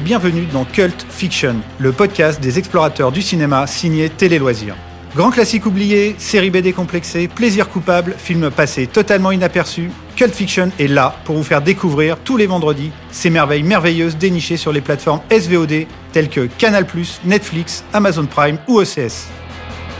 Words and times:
bienvenue 0.00 0.46
dans 0.52 0.64
Cult 0.64 1.06
Fiction, 1.08 1.56
le 1.78 1.92
podcast 1.92 2.40
des 2.40 2.58
explorateurs 2.58 3.12
du 3.12 3.22
cinéma 3.22 3.66
signé 3.66 4.08
Télé 4.08 4.38
Loisirs. 4.38 4.76
Grand 5.16 5.30
classique 5.30 5.66
oublié, 5.66 6.14
série 6.18 6.50
B 6.50 6.58
décomplexée, 6.58 7.28
plaisir 7.28 7.68
coupable, 7.68 8.14
film 8.16 8.50
passé 8.50 8.86
totalement 8.86 9.32
inaperçu, 9.32 9.90
Cult 10.16 10.34
Fiction 10.34 10.70
est 10.78 10.86
là 10.86 11.16
pour 11.24 11.36
vous 11.36 11.42
faire 11.42 11.62
découvrir 11.62 12.18
tous 12.18 12.36
les 12.36 12.46
vendredis 12.46 12.92
ces 13.10 13.30
merveilles 13.30 13.62
merveilleuses 13.62 14.16
dénichées 14.16 14.56
sur 14.56 14.72
les 14.72 14.80
plateformes 14.80 15.20
SVOD 15.30 15.86
telles 16.12 16.28
que 16.28 16.48
Canal+, 16.58 16.86
Netflix, 17.24 17.84
Amazon 17.92 18.26
Prime 18.26 18.58
ou 18.68 18.80
OCS. 18.80 19.28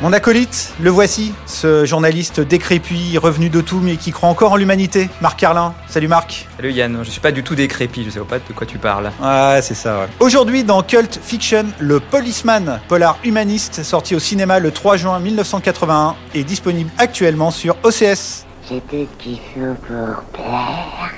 Mon 0.01 0.13
acolyte, 0.13 0.75
le 0.81 0.91
voici, 0.91 1.35
ce 1.47 1.85
journaliste 1.85 2.39
décrépit, 2.39 3.19
revenu 3.19 3.51
de 3.51 3.61
tout, 3.61 3.81
mais 3.83 3.97
qui 3.97 4.13
croit 4.13 4.29
encore 4.29 4.53
en 4.53 4.57
l'humanité, 4.57 5.09
Marc 5.21 5.41
Carlin. 5.41 5.75
Salut 5.89 6.07
Marc. 6.07 6.47
Salut 6.57 6.71
Yann, 6.71 7.01
je 7.03 7.11
suis 7.11 7.21
pas 7.21 7.33
du 7.33 7.43
tout 7.43 7.57
décrépit, 7.57 8.05
je 8.05 8.11
sais 8.11 8.21
pas 8.21 8.39
de 8.39 8.53
quoi 8.55 8.65
tu 8.65 8.79
parles. 8.79 9.11
Ouais, 9.21 9.59
c'est 9.61 9.75
ça, 9.75 9.99
ouais. 9.99 10.07
Aujourd'hui, 10.21 10.63
dans 10.63 10.85
Cult 10.85 11.19
Fiction, 11.21 11.65
le 11.81 11.99
Policeman, 11.99 12.79
polar 12.87 13.19
humaniste, 13.25 13.83
sorti 13.83 14.15
au 14.15 14.21
cinéma 14.21 14.61
le 14.61 14.71
3 14.71 14.99
juin 14.99 15.19
1981, 15.19 16.15
est 16.33 16.45
disponible 16.45 16.91
actuellement 16.97 17.51
sur 17.51 17.75
OCS. 17.83 18.47
J'ai 18.69 18.81
tout 18.83 19.09
ce 19.19 19.25
qu'il 19.25 19.39
faut 19.53 19.75
pour 19.85 20.23
plaire 20.33 21.13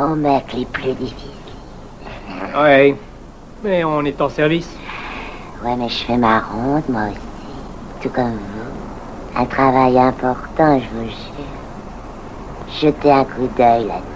aux 0.00 0.16
mecs 0.16 0.52
les 0.52 0.66
plus 0.66 0.94
difficiles. 0.94 1.30
Ouais, 2.56 2.96
mais 3.62 3.84
on 3.84 4.04
est 4.04 4.20
en 4.20 4.28
service. 4.28 4.68
Ouais, 5.64 5.76
mais 5.76 5.88
je 5.88 6.04
fais 6.04 6.16
ma 6.16 6.40
ronde, 6.40 6.82
moi 6.88 7.02
aussi. 7.10 7.20
Tout 8.02 8.10
comme 8.10 8.32
vous. 8.32 9.40
Un 9.40 9.44
travail 9.46 9.98
important, 9.98 10.78
je 10.78 10.88
vous 10.96 11.08
jure. 11.08 11.16
Jetez 12.80 13.12
un 13.12 13.24
coup 13.24 13.48
d'œil 13.56 13.86
là-dessus. 13.86 14.12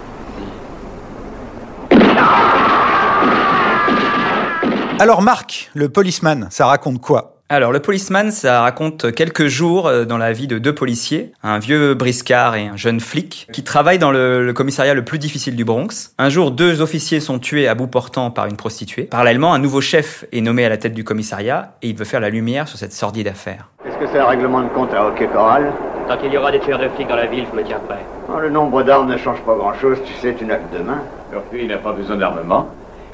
Alors 4.99 5.21
Marc, 5.21 5.71
le 5.73 5.89
Policeman, 5.89 6.47
ça 6.51 6.67
raconte 6.67 7.01
quoi? 7.01 7.30
Alors, 7.53 7.73
le 7.73 7.81
Policeman, 7.81 8.31
ça 8.31 8.61
raconte 8.61 9.11
quelques 9.11 9.47
jours 9.47 9.85
euh, 9.85 10.05
dans 10.05 10.17
la 10.17 10.31
vie 10.31 10.47
de 10.47 10.57
deux 10.57 10.73
policiers, 10.73 11.33
un 11.43 11.59
vieux 11.59 11.95
briscard 11.95 12.55
et 12.55 12.67
un 12.67 12.77
jeune 12.77 13.01
flic, 13.01 13.49
qui 13.51 13.61
travaillent 13.61 13.99
dans 13.99 14.11
le, 14.11 14.45
le 14.45 14.53
commissariat 14.53 14.93
le 14.93 15.03
plus 15.03 15.19
difficile 15.19 15.57
du 15.57 15.65
Bronx. 15.65 16.13
Un 16.17 16.29
jour, 16.29 16.51
deux 16.51 16.81
officiers 16.81 17.19
sont 17.19 17.39
tués 17.39 17.67
à 17.67 17.75
bout 17.75 17.87
portant 17.87 18.31
par 18.31 18.45
une 18.45 18.55
prostituée. 18.55 19.03
Parallèlement, 19.03 19.53
un 19.53 19.59
nouveau 19.59 19.81
chef 19.81 20.23
est 20.31 20.39
nommé 20.39 20.63
à 20.63 20.69
la 20.69 20.77
tête 20.77 20.93
du 20.93 21.03
commissariat 21.03 21.73
et 21.81 21.89
il 21.89 21.95
veut 21.97 22.05
faire 22.05 22.21
la 22.21 22.29
lumière 22.29 22.69
sur 22.69 22.79
cette 22.79 22.93
sordide 22.93 23.27
affaire. 23.27 23.67
Est-ce 23.85 23.97
que 23.97 24.07
c'est 24.09 24.19
un 24.19 24.27
règlement 24.27 24.61
de 24.61 24.69
compte 24.69 24.93
à 24.93 25.05
hockey 25.05 25.27
choral 25.27 25.73
Tant 26.07 26.17
qu'il 26.19 26.31
y 26.31 26.37
aura 26.37 26.53
des 26.53 26.61
tueurs 26.61 26.79
de 26.79 26.87
flics 26.87 27.09
dans 27.09 27.17
la 27.17 27.27
ville, 27.27 27.43
je 27.51 27.57
me 27.57 27.65
tiens 27.65 27.81
prêt. 27.85 27.99
Oh, 28.29 28.39
Le 28.39 28.49
nombre 28.49 28.81
d'armes 28.83 29.11
ne 29.11 29.17
change 29.17 29.41
pas 29.41 29.55
grand-chose, 29.55 29.97
tu 30.05 30.13
sais, 30.21 30.33
tu 30.39 30.45
n'as 30.45 30.55
que 30.55 30.77
deux 30.77 30.85
mains. 30.85 31.03
Surtout, 31.29 31.57
il 31.57 31.67
n'a 31.67 31.79
pas 31.79 31.91
besoin 31.91 32.15
d'armement. 32.15 32.69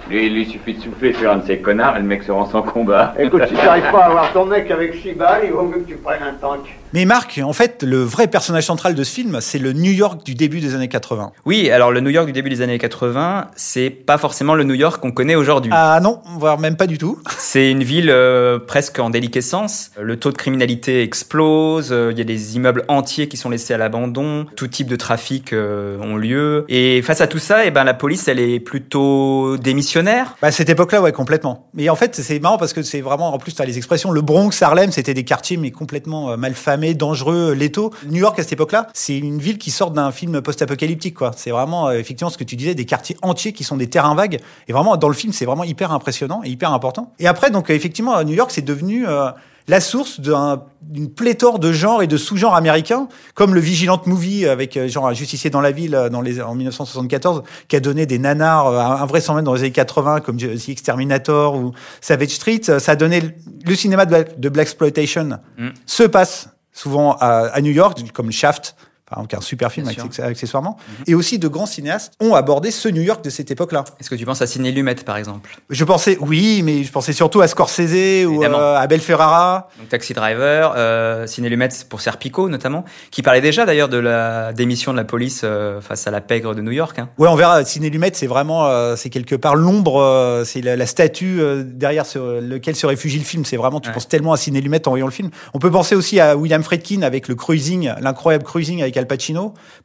Lui, 0.09 0.27
il 0.27 0.33
lui 0.33 0.45
suffit 0.45 0.73
de 0.73 0.81
souffler 0.81 1.13
sur 1.13 1.29
un 1.31 1.37
de 1.37 1.45
ces 1.45 1.59
connards 1.59 1.97
et 1.97 1.99
le 1.99 2.05
mec 2.05 2.23
se 2.23 2.31
rend 2.31 2.45
sans 2.45 2.61
combat. 2.61 3.13
Écoute, 3.19 3.43
si 3.47 3.55
tu 3.55 3.65
n'arrives 3.65 3.91
pas 3.91 4.03
à 4.03 4.05
avoir 4.09 4.31
ton 4.31 4.45
mec 4.45 4.71
avec 4.71 4.95
balles, 5.17 5.41
il 5.45 5.51
vaut 5.51 5.63
mieux 5.63 5.79
que 5.79 5.89
tu 5.89 5.95
prennes 5.95 6.23
un 6.23 6.33
tank. 6.33 6.61
Mais 6.93 7.03
Marc, 7.03 7.39
en 7.43 7.51
fait, 7.51 7.83
le 7.83 8.01
vrai 8.01 8.27
personnage 8.27 8.65
central 8.65 8.95
de 8.95 9.03
ce 9.03 9.13
film, 9.13 9.39
c'est 9.41 9.59
le 9.59 9.73
New 9.73 9.91
York 9.91 10.25
du 10.25 10.35
début 10.35 10.61
des 10.61 10.73
années 10.73 10.87
80. 10.87 11.33
Oui, 11.45 11.69
alors 11.69 11.91
le 11.91 11.99
New 11.99 12.09
York 12.09 12.25
du 12.27 12.31
début 12.31 12.49
des 12.49 12.61
années 12.61 12.77
80, 12.79 13.47
c'est 13.57 13.89
pas 13.89 14.17
forcément 14.17 14.55
le 14.55 14.63
New 14.63 14.73
York 14.73 15.01
qu'on 15.01 15.11
connaît 15.11 15.35
aujourd'hui. 15.35 15.69
Ah 15.75 15.99
non, 16.01 16.21
voire 16.37 16.57
même 16.59 16.77
pas 16.77 16.87
du 16.87 16.97
tout. 16.97 17.19
C'est 17.37 17.69
une 17.71 17.83
ville 17.83 18.09
euh, 18.09 18.57
presque 18.57 18.99
en 18.99 19.09
déliquescence. 19.09 19.91
Le 19.99 20.17
taux 20.17 20.31
de 20.31 20.37
criminalité 20.37 21.03
explose. 21.03 21.89
euh, 21.91 22.11
Il 22.13 22.17
y 22.17 22.21
a 22.21 22.23
des 22.23 22.55
immeubles 22.55 22.85
entiers 22.87 23.27
qui 23.27 23.35
sont 23.35 23.49
laissés 23.49 23.73
à 23.73 23.77
l'abandon. 23.77 24.45
Tout 24.55 24.67
type 24.67 24.87
de 24.87 24.95
trafic 24.95 25.51
euh, 25.51 25.97
ont 25.99 26.15
lieu. 26.15 26.63
Et 26.69 27.01
face 27.01 27.19
à 27.19 27.27
tout 27.27 27.39
ça, 27.39 27.65
eh 27.65 27.71
ben 27.71 27.83
la 27.83 27.93
police, 27.95 28.27
elle 28.29 28.39
est 28.39 28.59
plutôt 28.61 29.57
démissionnaire. 29.57 30.35
Bah, 30.41 30.47
à 30.47 30.51
cette 30.51 30.69
époque-là, 30.69 31.01
ouais, 31.01 31.11
complètement. 31.11 31.67
Mais 31.73 31.89
en 31.89 31.95
fait, 31.95 32.15
c'est 32.15 32.39
marrant 32.39 32.57
parce 32.57 32.71
que 32.73 32.81
c'est 32.81 33.01
vraiment, 33.01 33.33
en 33.33 33.37
plus, 33.39 33.53
tu 33.53 33.61
as 33.61 33.65
les 33.65 33.77
expressions. 33.77 34.11
Le 34.11 34.21
Bronx, 34.21 34.51
Harlem, 34.61 34.91
c'était 34.91 35.13
des 35.13 35.25
quartiers, 35.25 35.57
mais 35.57 35.71
complètement 35.71 36.31
euh, 36.31 36.37
malfamés, 36.77 36.93
dangereux, 36.93 37.53
létaux. 37.53 37.91
New 38.07 38.19
York, 38.19 38.37
à 38.39 38.43
cette 38.43 38.53
époque-là, 38.53 38.87
c'est 38.93 39.17
une 39.17 39.39
ville 39.39 39.57
qui 39.57 39.71
sort 39.71 39.91
d'un 39.91 40.11
film 40.11 40.41
post-apocalyptique, 40.41 41.15
quoi. 41.15 41.31
C'est 41.35 41.51
vraiment, 41.51 41.87
euh, 41.89 41.93
effectivement, 41.99 42.29
ce 42.29 42.37
que 42.37 42.43
tu 42.43 42.55
disais, 42.55 42.75
des 42.75 42.85
quartiers 42.85 43.17
entiers 43.21 43.53
qui 43.53 43.63
sont 43.63 43.77
des 43.77 43.87
terrains 43.87 44.15
vagues. 44.15 44.39
Et 44.67 44.73
vraiment, 44.73 44.97
dans 44.97 45.07
le 45.09 45.13
film, 45.15 45.33
c'est 45.33 45.45
vraiment 45.45 45.63
hyper 45.63 45.91
impressionnant 45.91 46.41
et 46.43 46.49
hyper 46.49 46.71
important. 46.73 47.11
Et 47.19 47.27
après, 47.27 47.51
donc, 47.51 47.69
euh, 47.69 47.73
effectivement, 47.73 48.23
New 48.23 48.33
York, 48.35 48.51
c'est 48.53 48.61
devenu, 48.65 49.07
euh, 49.07 49.29
la 49.69 49.81
source 49.81 50.21
d'un- 50.21 50.63
d'une 50.81 51.09
pléthore 51.09 51.59
de 51.59 51.73
genres 51.73 52.01
et 52.01 52.07
de 52.07 52.15
sous-genres 52.15 52.55
américains, 52.55 53.09
comme 53.35 53.53
le 53.53 53.59
Vigilant 53.59 54.01
Movie 54.05 54.45
avec 54.47 54.77
euh, 54.77 54.87
genre 54.87 55.07
un 55.09 55.13
justicier 55.13 55.49
dans 55.49 55.59
la 55.59 55.71
ville 55.71 56.07
dans 56.09 56.21
les, 56.21 56.41
en 56.41 56.55
1974, 56.55 57.43
qui 57.67 57.75
a 57.75 57.81
donné 57.81 58.05
des 58.05 58.17
nanars 58.17 58.67
invraisemblables 59.01 59.45
dans 59.45 59.53
les 59.55 59.61
années 59.63 59.71
80, 59.71 60.21
comme 60.21 60.37
The 60.37 60.69
Exterminator 60.69 61.55
ou 61.55 61.73
Savage 61.99 62.29
Street. 62.29 62.61
Ça 62.63 62.93
a 62.93 62.95
donné 62.95 63.21
le- 63.65 63.75
cinéma 63.75 64.05
de, 64.05 64.11
Black- 64.11 64.39
de 64.39 64.47
Black 64.49 64.67
Exploitation 64.67 65.37
Mm. 65.57 65.67
se 65.85 66.03
passe 66.03 66.47
souvent 66.77 67.17
à, 67.19 67.49
à 67.51 67.61
New 67.61 67.71
York, 67.71 67.99
comme 68.13 68.31
Shaft. 68.31 68.75
Par 69.09 69.19
exemple, 69.19 69.29
qui 69.29 69.35
est 69.35 69.39
un 69.39 69.41
super 69.41 69.71
film 69.71 69.87
accessoirement. 70.19 70.77
Et 71.07 71.15
aussi 71.15 71.39
de 71.39 71.47
grands 71.47 71.65
cinéastes 71.65 72.11
ont 72.19 72.35
abordé 72.35 72.71
ce 72.71 72.89
New 72.89 73.01
York 73.01 73.23
de 73.23 73.29
cette 73.29 73.49
époque-là. 73.51 73.85
Est-ce 73.99 74.09
que 74.09 74.15
tu 74.15 74.25
penses 74.25 74.41
à 74.41 74.47
Sidney 74.47 74.71
Lumet, 74.71 74.95
par 74.95 75.15
exemple? 75.17 75.49
Je 75.69 75.83
pensais, 75.85 76.17
oui, 76.19 76.61
mais 76.63 76.83
je 76.83 76.91
pensais 76.91 77.13
surtout 77.13 77.39
à 77.41 77.47
Scorsese 77.47 78.25
ou 78.25 78.43
euh, 78.43 78.75
à 78.75 78.79
Abel 78.81 78.99
Ferrara. 78.99 79.69
Donc 79.79 79.87
Taxi 79.89 80.13
Driver, 80.13 80.73
euh, 80.75 81.25
Sidney 81.25 81.49
Lumet 81.49 81.69
pour 81.89 82.01
Serpico 82.01 82.49
notamment, 82.49 82.83
qui 83.11 83.21
parlait 83.21 83.39
déjà 83.41 83.65
d'ailleurs 83.65 83.87
de 83.89 83.97
la 83.97 84.51
démission 84.53 84.91
de 84.91 84.97
la 84.97 85.05
police 85.05 85.41
euh, 85.45 85.79
face 85.79 86.05
à 86.07 86.11
la 86.11 86.19
pègre 86.19 86.53
de 86.53 86.61
New 86.61 86.71
York. 86.71 86.99
Hein. 86.99 87.09
Ouais, 87.17 87.29
on 87.29 87.35
verra. 87.35 87.63
Ciné 87.63 87.89
Lumet, 87.89 88.11
c'est 88.13 88.27
vraiment, 88.27 88.67
euh, 88.67 88.95
c'est 88.97 89.09
quelque 89.09 89.35
part 89.35 89.55
l'ombre, 89.55 90.01
euh, 90.01 90.43
c'est 90.43 90.61
la, 90.61 90.75
la 90.75 90.85
statue 90.85 91.39
derrière 91.65 92.05
ce- 92.05 92.41
lequel 92.41 92.75
se 92.75 92.85
réfugie 92.85 93.19
le 93.19 93.23
film. 93.25 93.45
C'est 93.45 93.57
vraiment, 93.57 93.79
tu 93.79 93.87
Ouais. 93.87 93.93
penses 93.93 94.09
tellement 94.09 94.33
à 94.33 94.37
Ciné 94.37 94.59
Lumet 94.59 94.85
en 94.85 94.91
voyant 94.91 95.05
le 95.05 95.11
film. 95.13 95.29
On 95.53 95.59
peut 95.59 95.71
penser 95.71 95.95
aussi 95.95 96.19
à 96.19 96.35
William 96.35 96.61
Friedkin 96.61 97.03
avec 97.03 97.29
le 97.29 97.35
Cruising, 97.35 97.93
l'incroyable 98.01 98.43
Cruising 98.43 98.81
avec 98.81 98.96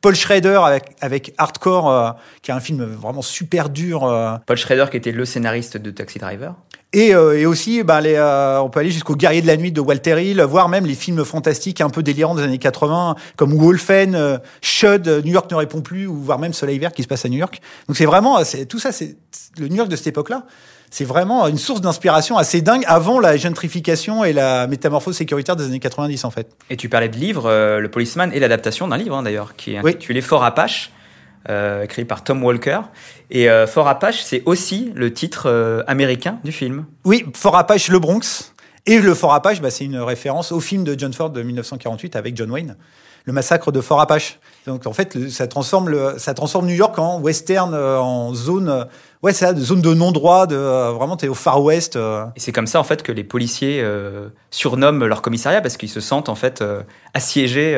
Paul 0.01 0.15
Schrader 0.15 0.61
avec, 0.65 0.97
avec 1.01 1.35
Hardcore, 1.39 1.91
euh, 1.91 2.11
qui 2.43 2.51
est 2.51 2.55
un 2.55 2.61
film 2.61 2.85
vraiment 2.85 3.23
super 3.23 3.69
dur. 3.69 4.05
euh. 4.05 4.37
Paul 4.47 4.57
Schrader 4.57 4.87
qui 4.91 4.97
était 4.97 5.13
le 5.13 5.25
scénariste 5.25 5.77
de 5.77 5.91
Taxi 5.91 6.19
Driver. 6.19 6.55
Et, 6.95 7.15
euh, 7.15 7.39
et 7.39 7.47
aussi, 7.47 7.83
bah, 7.83 8.01
les, 8.03 8.15
euh, 8.17 8.61
on 8.61 8.69
peut 8.69 8.81
aller 8.81 8.91
jusqu'au 8.91 9.17
Guerrier 9.17 9.41
de 9.41 9.47
la 9.47 9.57
nuit 9.57 9.73
de 9.73 9.81
Walter 9.81 10.23
Hill, 10.23 10.43
voire 10.43 10.69
même 10.69 10.85
les 10.85 10.95
films 10.95 11.25
fantastiques 11.25 11.81
un 11.81 11.89
peu 11.89 12.03
délirants 12.03 12.35
des 12.35 12.43
années 12.43 12.59
80, 12.59 13.17
comme 13.37 13.55
Wolfen, 13.55 14.15
euh, 14.15 14.37
Shud, 14.61 15.09
euh, 15.09 15.23
New 15.23 15.33
York 15.33 15.51
ne 15.51 15.57
répond 15.57 15.81
plus, 15.81 16.07
ou 16.07 16.17
voire 16.17 16.39
même 16.39 16.53
Soleil 16.53 16.79
vert 16.79 16.93
qui 16.93 17.03
se 17.03 17.09
passe 17.09 17.25
à 17.25 17.31
New 17.31 17.39
York. 17.39 17.61
Donc 17.89 17.97
c'est 17.97 18.05
vraiment, 18.05 18.39
euh, 18.39 18.43
c'est, 18.45 18.67
tout 18.67 18.79
ça, 18.79 18.93
c'est 18.93 19.17
le 19.59 19.69
New 19.69 19.77
York 19.77 19.89
de 19.89 19.97
cette 19.97 20.09
époque-là. 20.09 20.45
C'est 20.91 21.05
vraiment 21.05 21.49
une 21.49 21.57
source 21.57 21.81
d'inspiration 21.81 22.37
assez 22.37 22.61
dingue 22.61 22.85
avant 22.87 23.19
la 23.19 23.39
gentrification 23.39 24.25
et 24.25 24.35
la 24.35 24.67
métamorphose 24.67 25.17
sécuritaire 25.17 25.57
des 25.57 25.65
années 25.65 25.79
90 25.81 26.27
en 26.27 26.31
fait. 26.31 26.49
Et 26.69 26.77
tu 26.77 26.91
parlais 26.91 27.09
de 27.09 27.17
livres, 27.17 27.47
euh, 27.47 27.79
Le 27.81 27.89
Policeman 27.91 28.31
est 28.35 28.39
l'adaptation 28.41 28.87
d'un 28.89 28.99
livre 28.99 29.17
hein, 29.17 29.23
d'ailleurs, 29.23 29.57
qui 29.57 29.73
est 29.73 29.81
Oui. 29.83 29.93
intitulé 29.93 30.21
Fort 30.21 30.45
Apache, 30.45 30.91
euh, 31.49 31.83
écrit 31.83 32.05
par 32.05 32.23
Tom 32.23 32.43
Walker. 32.45 32.81
Et 33.31 33.51
euh, 33.51 33.67
Fort 33.67 33.89
Apache, 33.89 34.23
c'est 34.23 34.43
aussi 34.47 34.93
le 34.95 35.13
titre 35.13 35.45
euh, 35.47 35.83
américain 35.87 36.39
du 36.45 36.53
film. 36.53 36.85
Oui, 37.05 37.25
Fort 37.35 37.57
Apache, 37.57 37.89
le 37.89 37.99
Bronx. 37.99 38.53
Et 38.87 38.99
le 39.01 39.15
Fort 39.15 39.33
Apache, 39.33 39.61
bah, 39.61 39.71
c'est 39.71 39.85
une 39.85 39.99
référence 39.99 40.53
au 40.53 40.61
film 40.61 40.85
de 40.85 40.99
John 40.99 41.13
Ford 41.13 41.31
de 41.31 41.43
1948 41.43 42.17
avec 42.17 42.37
John 42.37 42.51
Wayne, 42.51 42.77
le 43.25 43.33
massacre 43.33 43.73
de 43.73 43.81
Fort 43.81 44.01
Apache. 44.01 44.39
Donc 44.67 44.87
en 44.87 44.93
fait, 44.93 45.31
ça 45.31 45.47
transforme, 45.47 45.89
le, 45.89 46.15
ça 46.19 46.35
transforme 46.35 46.67
New 46.67 46.75
York 46.75 46.99
en 46.99 47.21
western, 47.21 47.75
euh, 47.75 47.99
en 47.99 48.35
zone, 48.35 48.87
ouais, 49.23 49.33
ça, 49.33 49.53
de 49.53 49.61
zone 49.61 49.83
de 49.83 49.95
non-droit, 49.95 50.47
de 50.47 50.57
vraiment 50.57 51.17
t'es 51.17 51.29
au 51.29 51.35
Far 51.35 51.63
West. 51.63 51.97
Et 51.97 52.41
c'est 52.41 52.53
comme 52.53 52.67
ça 52.67 52.81
en 52.81 52.85
fait 52.85 53.03
que 53.03 53.13
les 53.13 53.25
policiers 53.25 53.85
surnomment 54.51 55.07
leur 55.07 55.23
commissariat 55.23 55.61
parce 55.61 55.77
qu'ils 55.77 55.89
se 55.89 56.01
sentent 56.01 56.29
en 56.29 56.37
fait 56.37 56.63
assiégés 57.15 57.77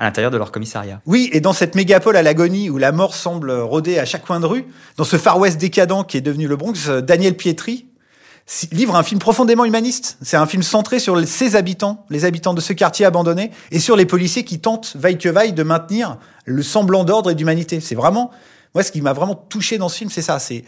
à 0.00 0.04
l'intérieur 0.04 0.30
de 0.30 0.38
leur 0.38 0.50
commissariat. 0.50 1.00
Oui, 1.04 1.28
et 1.32 1.40
dans 1.40 1.52
cette 1.52 1.74
mégapole 1.74 2.16
à 2.16 2.22
l'agonie 2.22 2.70
où 2.70 2.78
la 2.78 2.90
mort 2.90 3.14
semble 3.14 3.52
rôder 3.52 3.98
à 3.98 4.06
chaque 4.06 4.24
coin 4.24 4.40
de 4.40 4.46
rue, 4.46 4.64
dans 4.96 5.04
ce 5.04 5.18
Far 5.18 5.38
West 5.38 5.58
décadent 5.58 6.06
qui 6.06 6.16
est 6.16 6.22
devenu 6.22 6.48
le 6.48 6.56
Bronx, 6.56 6.88
euh, 6.88 7.02
Daniel 7.02 7.36
Pietri 7.36 7.86
livre 8.72 8.96
un 8.96 9.02
film 9.02 9.20
profondément 9.20 9.64
humaniste. 9.64 10.18
C'est 10.22 10.36
un 10.36 10.46
film 10.46 10.62
centré 10.62 10.98
sur 10.98 11.24
ses 11.28 11.54
habitants, 11.54 12.04
les 12.10 12.24
habitants 12.24 12.54
de 12.54 12.60
ce 12.60 12.72
quartier 12.72 13.06
abandonné, 13.06 13.52
et 13.70 13.78
sur 13.78 13.94
les 13.94 14.06
policiers 14.06 14.44
qui 14.44 14.58
tentent, 14.58 14.96
vaille 14.96 15.18
que 15.18 15.28
vaille, 15.28 15.52
de 15.52 15.62
maintenir 15.62 16.16
le 16.46 16.62
semblant 16.62 17.04
d'ordre 17.04 17.30
et 17.30 17.36
d'humanité. 17.36 17.78
C'est 17.78 17.94
vraiment, 17.94 18.32
moi, 18.74 18.82
ce 18.82 18.90
qui 18.90 19.02
m'a 19.02 19.12
vraiment 19.12 19.36
touché 19.36 19.78
dans 19.78 19.88
ce 19.88 19.98
film, 19.98 20.10
c'est 20.10 20.22
ça. 20.22 20.40
C'est, 20.40 20.64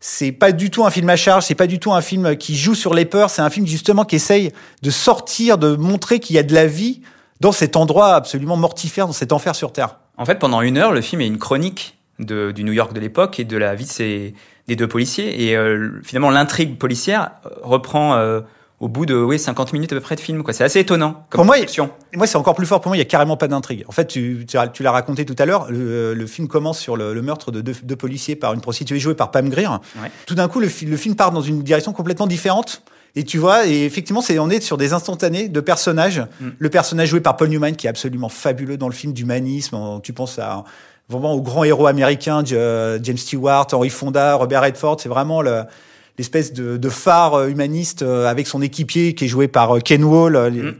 c'est 0.00 0.32
pas 0.32 0.50
du 0.50 0.70
tout 0.70 0.84
un 0.84 0.90
film 0.90 1.08
à 1.08 1.16
charge, 1.16 1.44
c'est 1.44 1.54
pas 1.54 1.68
du 1.68 1.78
tout 1.78 1.92
un 1.92 2.00
film 2.00 2.36
qui 2.36 2.56
joue 2.56 2.74
sur 2.74 2.94
les 2.94 3.04
peurs, 3.04 3.30
c'est 3.30 3.42
un 3.42 3.50
film 3.50 3.66
justement 3.66 4.04
qui 4.04 4.16
essaye 4.16 4.50
de 4.82 4.90
sortir, 4.90 5.56
de 5.58 5.76
montrer 5.76 6.18
qu'il 6.18 6.34
y 6.34 6.38
a 6.38 6.42
de 6.42 6.54
la 6.54 6.66
vie 6.66 7.02
dans 7.40 7.52
cet 7.52 7.76
endroit 7.76 8.14
absolument 8.14 8.56
mortifère, 8.56 9.06
dans 9.06 9.12
cet 9.12 9.32
enfer 9.32 9.54
sur 9.54 9.72
Terre. 9.72 9.96
En 10.16 10.24
fait, 10.26 10.38
pendant 10.38 10.60
une 10.60 10.76
heure, 10.76 10.92
le 10.92 11.00
film 11.00 11.20
est 11.22 11.26
une 11.26 11.38
chronique 11.38 11.98
de, 12.18 12.50
du 12.52 12.64
New 12.64 12.72
York 12.72 12.92
de 12.92 13.00
l'époque 13.00 13.40
et 13.40 13.44
de 13.44 13.56
la 13.56 13.74
vie 13.74 13.84
de 13.86 13.90
ces, 13.90 14.34
des 14.68 14.76
deux 14.76 14.88
policiers. 14.88 15.44
Et 15.48 15.56
euh, 15.56 16.00
finalement, 16.04 16.30
l'intrigue 16.30 16.76
policière 16.76 17.30
euh, 17.46 17.48
reprend 17.62 18.14
euh, 18.16 18.40
au 18.78 18.88
bout 18.88 19.06
de 19.06 19.14
oui 19.14 19.38
50 19.38 19.72
minutes 19.72 19.92
à 19.92 19.96
peu 19.96 20.00
près 20.02 20.16
de 20.16 20.20
film. 20.20 20.42
C'est 20.52 20.64
assez 20.64 20.80
étonnant 20.80 21.24
comme 21.30 21.38
Pour 21.38 21.44
moi. 21.46 21.58
Et 21.58 21.66
moi, 22.16 22.26
c'est 22.26 22.36
encore 22.36 22.54
plus 22.54 22.66
fort. 22.66 22.82
Pour 22.82 22.90
moi, 22.90 22.96
il 22.96 23.00
y 23.00 23.02
a 23.02 23.06
carrément 23.06 23.38
pas 23.38 23.48
d'intrigue. 23.48 23.84
En 23.88 23.92
fait, 23.92 24.06
tu, 24.06 24.44
tu, 24.46 24.58
as- 24.58 24.68
tu 24.68 24.82
l'as 24.82 24.92
raconté 24.92 25.24
tout 25.24 25.36
à 25.38 25.46
l'heure. 25.46 25.70
Le, 25.70 26.12
le 26.12 26.26
film 26.26 26.46
commence 26.48 26.78
sur 26.78 26.96
le, 26.98 27.14
le 27.14 27.22
meurtre 27.22 27.50
de 27.52 27.62
deux, 27.62 27.74
deux 27.82 27.96
policiers 27.96 28.36
par 28.36 28.52
une 28.52 28.60
prostituée 28.60 28.98
jouée 28.98 29.14
par 29.14 29.30
Pam 29.30 29.48
Grier. 29.48 29.68
Ouais. 30.02 30.10
Tout 30.26 30.34
d'un 30.34 30.48
coup, 30.48 30.60
le 30.60 30.68
film 30.68 31.16
part 31.16 31.30
dans 31.30 31.40
une 31.42 31.62
direction 31.62 31.94
complètement 31.94 32.26
différente. 32.26 32.82
Et 33.16 33.24
tu 33.24 33.38
vois, 33.38 33.66
et 33.66 33.84
effectivement, 33.84 34.20
c'est 34.20 34.38
on 34.38 34.50
est 34.50 34.60
sur 34.60 34.76
des 34.76 34.92
instantanés 34.92 35.48
de 35.48 35.60
personnages. 35.60 36.20
Mm. 36.40 36.48
Le 36.58 36.68
personnage 36.70 37.08
joué 37.08 37.20
par 37.20 37.36
Paul 37.36 37.48
Newman, 37.48 37.74
qui 37.74 37.86
est 37.86 37.90
absolument 37.90 38.28
fabuleux 38.28 38.76
dans 38.76 38.88
le 38.88 38.94
film 38.94 39.12
d'humanisme. 39.12 39.76
Tu 40.02 40.12
penses 40.12 40.38
à 40.38 40.64
vraiment 41.08 41.32
aux 41.32 41.40
grands 41.42 41.64
héros 41.64 41.86
américains, 41.88 42.44
euh, 42.52 42.98
James 43.02 43.16
Stewart, 43.18 43.66
Henry 43.72 43.90
Fonda, 43.90 44.34
Robert 44.36 44.62
Redford. 44.62 45.00
C'est 45.00 45.08
vraiment 45.08 45.42
le- 45.42 45.64
l'espèce 46.18 46.52
de, 46.52 46.76
de 46.76 46.88
phare 46.88 47.34
euh, 47.34 47.48
humaniste 47.48 48.02
euh, 48.02 48.26
avec 48.28 48.46
son 48.46 48.62
équipier 48.62 49.14
qui 49.14 49.24
est 49.24 49.28
joué 49.28 49.48
par 49.48 49.78
Ken 49.82 50.04
Wall. 50.04 50.36
Mm. 50.52 50.74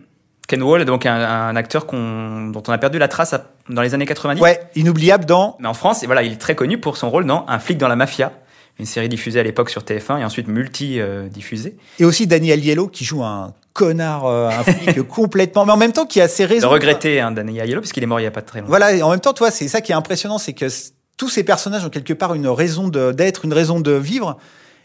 Ken 0.46 0.62
Wall, 0.62 0.84
donc 0.84 1.06
un, 1.06 1.14
un 1.14 1.56
acteur 1.56 1.86
dont 1.86 2.62
on 2.66 2.72
a 2.72 2.78
perdu 2.78 2.98
la 2.98 3.08
trace 3.08 3.32
à- 3.32 3.46
dans 3.68 3.82
les 3.82 3.94
années 3.94 4.06
90. 4.06 4.40
Ouais, 4.40 4.60
inoubliable 4.76 5.24
dans 5.24 5.56
Mais 5.60 5.68
en 5.68 5.74
France, 5.74 6.02
et 6.02 6.06
voilà, 6.06 6.22
il 6.22 6.32
est 6.32 6.40
très 6.40 6.54
connu 6.56 6.78
pour 6.78 6.96
son 6.96 7.08
rôle 7.10 7.24
dans 7.24 7.44
Un 7.48 7.58
flic 7.60 7.78
dans 7.78 7.86
la 7.88 7.94
mafia, 7.96 8.32
une 8.78 8.86
série 8.86 9.08
diffusée 9.08 9.40
à 9.40 9.42
l'époque 9.42 9.70
sur 9.70 9.82
TF1 9.82 10.20
et 10.20 10.24
ensuite 10.24 10.48
multi-diffusée. 10.48 11.76
Et 11.98 12.04
aussi 12.04 12.26
Daniel 12.26 12.64
Yellow 12.64 12.88
qui 12.88 13.04
joue 13.04 13.22
un 13.22 13.52
connard, 13.72 14.26
euh, 14.26 14.48
un 14.48 14.64
flic 14.64 15.02
complètement, 15.08 15.64
mais 15.64 15.72
en 15.72 15.76
même 15.76 15.92
temps 15.92 16.06
qui 16.06 16.20
a 16.20 16.28
ses 16.28 16.44
de 16.44 16.48
raisons. 16.48 16.68
regretter 16.68 17.20
hein, 17.20 17.30
Danny 17.30 17.58
Aiello 17.58 17.80
puisqu'il 17.80 18.02
est 18.02 18.06
mort 18.06 18.20
il 18.20 18.24
y 18.24 18.26
a 18.26 18.30
pas 18.30 18.42
très 18.42 18.60
longtemps. 18.60 18.70
Voilà, 18.70 18.92
et 18.92 19.02
en 19.02 19.10
même 19.10 19.20
temps, 19.20 19.32
toi, 19.32 19.50
c'est 19.50 19.68
ça 19.68 19.80
qui 19.80 19.92
est 19.92 19.94
impressionnant, 19.94 20.38
c'est 20.38 20.52
que 20.52 20.66
tous 21.16 21.28
ces 21.28 21.44
personnages 21.44 21.84
ont 21.84 21.90
quelque 21.90 22.14
part 22.14 22.34
une 22.34 22.48
raison 22.48 22.88
d'être, 22.88 23.44
une 23.44 23.52
raison 23.52 23.80
de 23.80 23.92
vivre, 23.92 24.38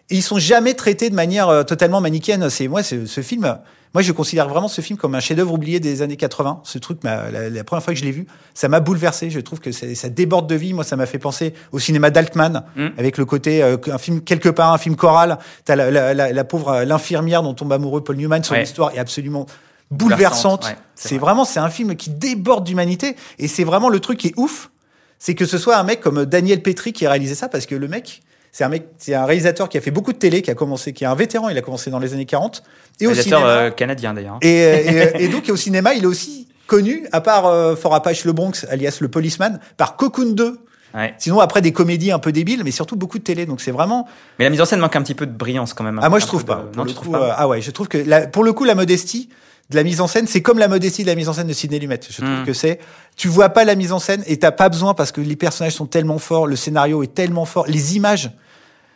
et 0.10 0.16
ils 0.16 0.22
sont 0.22 0.38
jamais 0.40 0.74
traités 0.74 1.10
de 1.10 1.16
manière 1.16 1.50
euh, 1.50 1.64
totalement 1.64 2.02
manichéenne. 2.02 2.50
C'est 2.50 2.68
moi, 2.68 2.84
c'est- 2.84 3.06
ce 3.08 3.22
film, 3.22 3.58
moi, 3.94 4.02
je 4.02 4.12
considère 4.12 4.48
vraiment 4.50 4.68
ce 4.68 4.82
film 4.82 4.98
comme 5.00 5.16
un 5.16 5.20
chef-d'œuvre 5.20 5.54
oublié 5.54 5.80
des 5.80 6.02
années 6.02 6.18
80. 6.18 6.60
Ce 6.64 6.78
truc, 6.78 7.04
m'a- 7.04 7.32
la, 7.32 7.50
la 7.50 7.64
première 7.64 7.82
fois 7.84 7.94
que 7.94 8.00
je 8.00 8.06
l'ai 8.06 8.12
vu, 8.12 8.28
ça 8.54 8.68
m'a 8.68 8.80
bouleversé. 8.82 9.30
Je 9.30 9.40
trouve 9.40 9.60
que 9.60 9.72
ça 9.72 10.10
déborde 10.10 10.48
de 10.48 10.56
vie. 10.56 10.74
Moi, 10.74 10.84
ça 10.84 10.96
m'a 10.96 11.06
fait 11.06 11.18
penser 11.18 11.54
au 11.72 11.80
cinéma 11.80 12.10
d'Altman, 12.12 12.64
Mm. 12.76 12.88
avec 12.98 13.18
le 13.18 13.26
côté 13.26 13.64
euh, 13.64 13.78
un 13.92 13.98
film 13.98 14.22
quelque 14.22 14.50
part, 14.50 14.74
un 14.74 14.78
film 14.78 14.96
choral. 14.96 15.40
T'as 15.64 15.76
la, 15.76 15.90
la, 15.92 16.14
la, 16.14 16.32
la 16.34 16.44
pauvre 16.44 16.70
euh, 16.70 16.86
l'infirmière 16.86 17.42
dont 17.42 17.54
tombe 17.54 17.72
amoureux 17.74 18.04
Paul 18.04 18.18
Newman. 18.18 18.44
Son 18.44 18.54
Ouais. 18.54 18.64
histoire 18.64 18.94
est 18.94 19.00
absolument 19.00 19.46
bouleversante. 19.92 20.66
ouais, 20.66 20.76
c'est 20.96 21.10
c'est 21.10 21.16
vrai. 21.16 21.26
vraiment, 21.28 21.46
c'est 21.46 21.60
un 21.60 21.70
film 21.70 21.96
qui 21.96 22.10
déborde 22.10 22.64
d'humanité, 22.66 23.16
et 23.40 23.48
c'est 23.48 23.64
vraiment 23.64 23.90
le 23.90 24.00
truc 24.00 24.20
qui 24.20 24.28
est 24.28 24.34
ouf 24.38 24.70
c'est 25.18 25.34
que 25.34 25.46
ce 25.46 25.58
soit 25.58 25.78
un 25.78 25.84
mec 25.84 26.02
comme 26.02 26.26
Daniel 26.26 26.62
Petri 26.62 26.92
qui 26.92 27.06
a 27.06 27.10
réalisé 27.10 27.36
ça 27.36 27.48
parce 27.48 27.66
que 27.66 27.74
le 27.74 27.88
mec 27.88 28.22
c'est 28.58 28.64
un 28.64 28.70
mec 28.70 28.88
c'est 28.98 29.14
un 29.14 29.26
réalisateur 29.26 29.68
qui 29.68 29.78
a 29.78 29.82
fait 29.82 29.92
beaucoup 29.92 30.14
de 30.14 30.18
télé 30.18 30.42
qui 30.42 30.50
a 30.50 30.56
commencé 30.56 30.94
qui 30.94 31.04
est 31.04 31.08
un 31.08 31.14
vétéran 31.16 31.50
il 31.50 31.58
a 31.58 31.62
commencé 31.62 31.92
dans 31.92 32.00
les 32.00 32.14
années 32.14 32.26
40 32.26 32.64
et 33.02 33.06
au 33.06 33.10
Réalisateur 33.10 33.40
cinéma 33.42 33.54
euh, 33.54 33.70
canadien 33.70 34.14
d'ailleurs. 34.14 34.38
et, 34.42 34.48
et, 34.50 35.24
et 35.24 35.28
donc 35.34 35.50
au 35.50 35.58
cinéma 35.58 35.94
il 35.94 36.04
est 36.04 36.08
aussi 36.08 36.48
connu 36.66 37.06
à 37.12 37.20
part 37.20 37.48
euh, 37.48 37.76
Fort 37.76 37.94
Apache 37.94 38.24
le 38.24 38.32
Bronx 38.32 38.66
alias 38.70 39.00
le 39.02 39.10
policeman 39.10 39.60
par 39.76 39.98
Cocoon 39.98 40.32
2 40.32 40.60
Ouais. 40.94 41.14
sinon 41.18 41.42
après 41.42 41.62
des 41.62 41.74
comédies 41.74 42.14
un 42.14 42.20
peu 42.20 42.32
débiles 42.32 42.62
mais 42.64 42.72
surtout 42.72 42.96
beaucoup 42.96 43.18
de 43.20 43.24
télé 43.26 43.46
donc 43.46 43.60
c'est 43.60 43.72
vraiment 43.72 44.08
Mais 44.40 44.46
la 44.46 44.50
mise 44.50 44.62
en 44.62 44.66
scène 44.66 44.80
manque 44.80 44.96
un 44.96 45.02
petit 45.02 45.16
peu 45.16 45.26
de 45.26 45.34
brillance 45.34 45.74
quand 45.74 45.84
même. 45.84 46.00
ah 46.02 46.08
moi 46.08 46.20
je 46.20 46.26
trouve 46.26 46.44
de- 46.44 46.48
pas 46.48 46.64
Non, 46.78 46.86
trouves 46.86 47.08
coup, 47.08 47.12
pas 47.12 47.22
euh, 47.32 47.34
ah 47.36 47.50
ouais 47.50 47.60
je 47.60 47.70
trouve 47.72 47.90
que 47.90 47.98
la- 47.98 48.28
pour 48.28 48.46
le 48.46 48.54
coup 48.54 48.64
la 48.64 48.76
modestie 48.76 49.28
de 49.70 49.76
la 49.76 49.84
mise 49.84 50.02
en 50.02 50.08
scène 50.08 50.28
c'est 50.28 50.42
comme 50.42 50.60
la 50.60 50.68
modestie 50.68 51.02
de 51.04 51.08
la 51.08 51.16
mise 51.16 51.28
en 51.30 51.34
scène 51.34 51.48
de 51.48 51.54
Sidney 51.54 51.80
Lumet 51.80 52.00
je 52.08 52.18
trouve 52.22 52.42
Mm. 52.42 52.46
que 52.46 52.54
c'est 52.54 52.80
tu 53.16 53.28
vois 53.28 53.50
pas 53.50 53.64
la 53.66 53.76
mise 53.76 53.92
en 53.92 54.00
scène 54.00 54.24
et 54.28 54.38
t'as 54.38 54.52
pas 54.52 54.70
besoin 54.70 54.94
parce 54.94 55.12
que 55.12 55.22
les 55.22 55.36
personnages 55.36 55.74
sont 55.74 55.88
tellement 55.88 56.20
forts 56.20 56.46
le 56.48 56.56
scénario 56.56 57.02
est 57.04 57.14
tellement 57.14 57.46
fort 57.46 57.66
les 57.68 57.96
images 57.96 58.32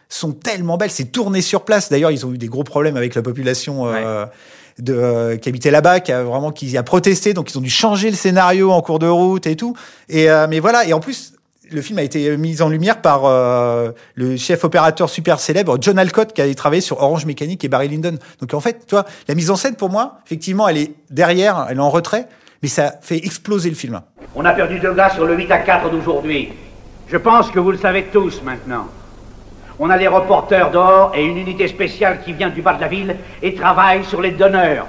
sont 0.09 0.31
tellement 0.31 0.77
belles 0.77 0.91
c'est 0.91 1.11
tourné 1.11 1.41
sur 1.41 1.65
place 1.65 1.89
d'ailleurs 1.89 2.11
ils 2.11 2.25
ont 2.25 2.33
eu 2.33 2.37
des 2.37 2.47
gros 2.47 2.63
problèmes 2.63 2.97
avec 2.97 3.15
la 3.15 3.21
population 3.21 3.87
euh, 3.87 4.25
de, 4.77 4.93
euh, 4.93 5.37
qui 5.37 5.49
habitait 5.49 5.71
là-bas, 5.71 5.99
qui 5.99 6.11
a 6.13 6.23
vraiment 6.23 6.51
qui 6.53 6.77
a 6.77 6.83
protesté, 6.83 7.33
donc 7.33 7.51
ils 7.51 7.57
ont 7.57 7.61
dû 7.61 7.69
changer 7.69 8.09
le 8.09 8.15
scénario 8.15 8.71
en 8.71 8.81
cours 8.81 8.97
de 8.99 9.07
route 9.07 9.45
et 9.45 9.57
tout. 9.57 9.75
Et 10.07 10.29
euh, 10.29 10.47
mais 10.49 10.61
voilà, 10.61 10.85
et 10.85 10.93
en 10.93 11.01
plus 11.01 11.33
le 11.71 11.81
film 11.81 11.99
a 11.99 12.03
été 12.03 12.35
mis 12.37 12.61
en 12.61 12.69
lumière 12.69 13.01
par 13.01 13.25
euh, 13.25 13.91
le 14.15 14.37
chef 14.37 14.63
opérateur 14.63 15.09
super 15.09 15.39
célèbre 15.39 15.77
John 15.81 15.99
Alcott 15.99 16.33
qui 16.33 16.41
a 16.41 16.53
travaillé 16.53 16.81
sur 16.81 17.01
Orange 17.01 17.25
Mécanique 17.25 17.63
et 17.63 17.67
Barry 17.67 17.87
Lyndon. 17.87 18.17
Donc 18.39 18.53
en 18.53 18.59
fait, 18.59 18.85
tu 18.87 18.95
vois, 18.95 19.05
la 19.27 19.35
mise 19.35 19.51
en 19.51 19.55
scène 19.55 19.75
pour 19.75 19.89
moi, 19.89 20.19
effectivement, 20.25 20.67
elle 20.67 20.77
est 20.77 20.91
derrière, 21.09 21.67
elle 21.69 21.77
est 21.77 21.81
en 21.81 21.89
retrait, 21.89 22.27
mais 22.61 22.69
ça 22.69 22.93
fait 23.01 23.17
exploser 23.17 23.69
le 23.69 23.75
film. 23.75 24.01
On 24.35 24.45
a 24.45 24.53
perdu 24.53 24.79
deux 24.79 24.93
gars 24.93 25.09
sur 25.09 25.25
le 25.25 25.35
8 25.35 25.51
à 25.51 25.59
4 25.59 25.89
d'aujourd'hui. 25.89 26.49
Je 27.07 27.17
pense 27.17 27.49
que 27.49 27.59
vous 27.59 27.71
le 27.71 27.77
savez 27.77 28.05
tous 28.11 28.41
maintenant. 28.43 28.87
On 29.79 29.89
a 29.89 29.97
des 29.97 30.07
reporters 30.07 30.71
dehors 30.71 31.13
et 31.15 31.23
une 31.23 31.37
unité 31.37 31.67
spéciale 31.67 32.19
qui 32.23 32.33
vient 32.33 32.49
du 32.49 32.61
bas 32.61 32.73
de 32.73 32.81
la 32.81 32.87
ville 32.87 33.15
et 33.41 33.55
travaille 33.55 34.03
sur 34.03 34.21
les 34.21 34.31
donneurs. 34.31 34.87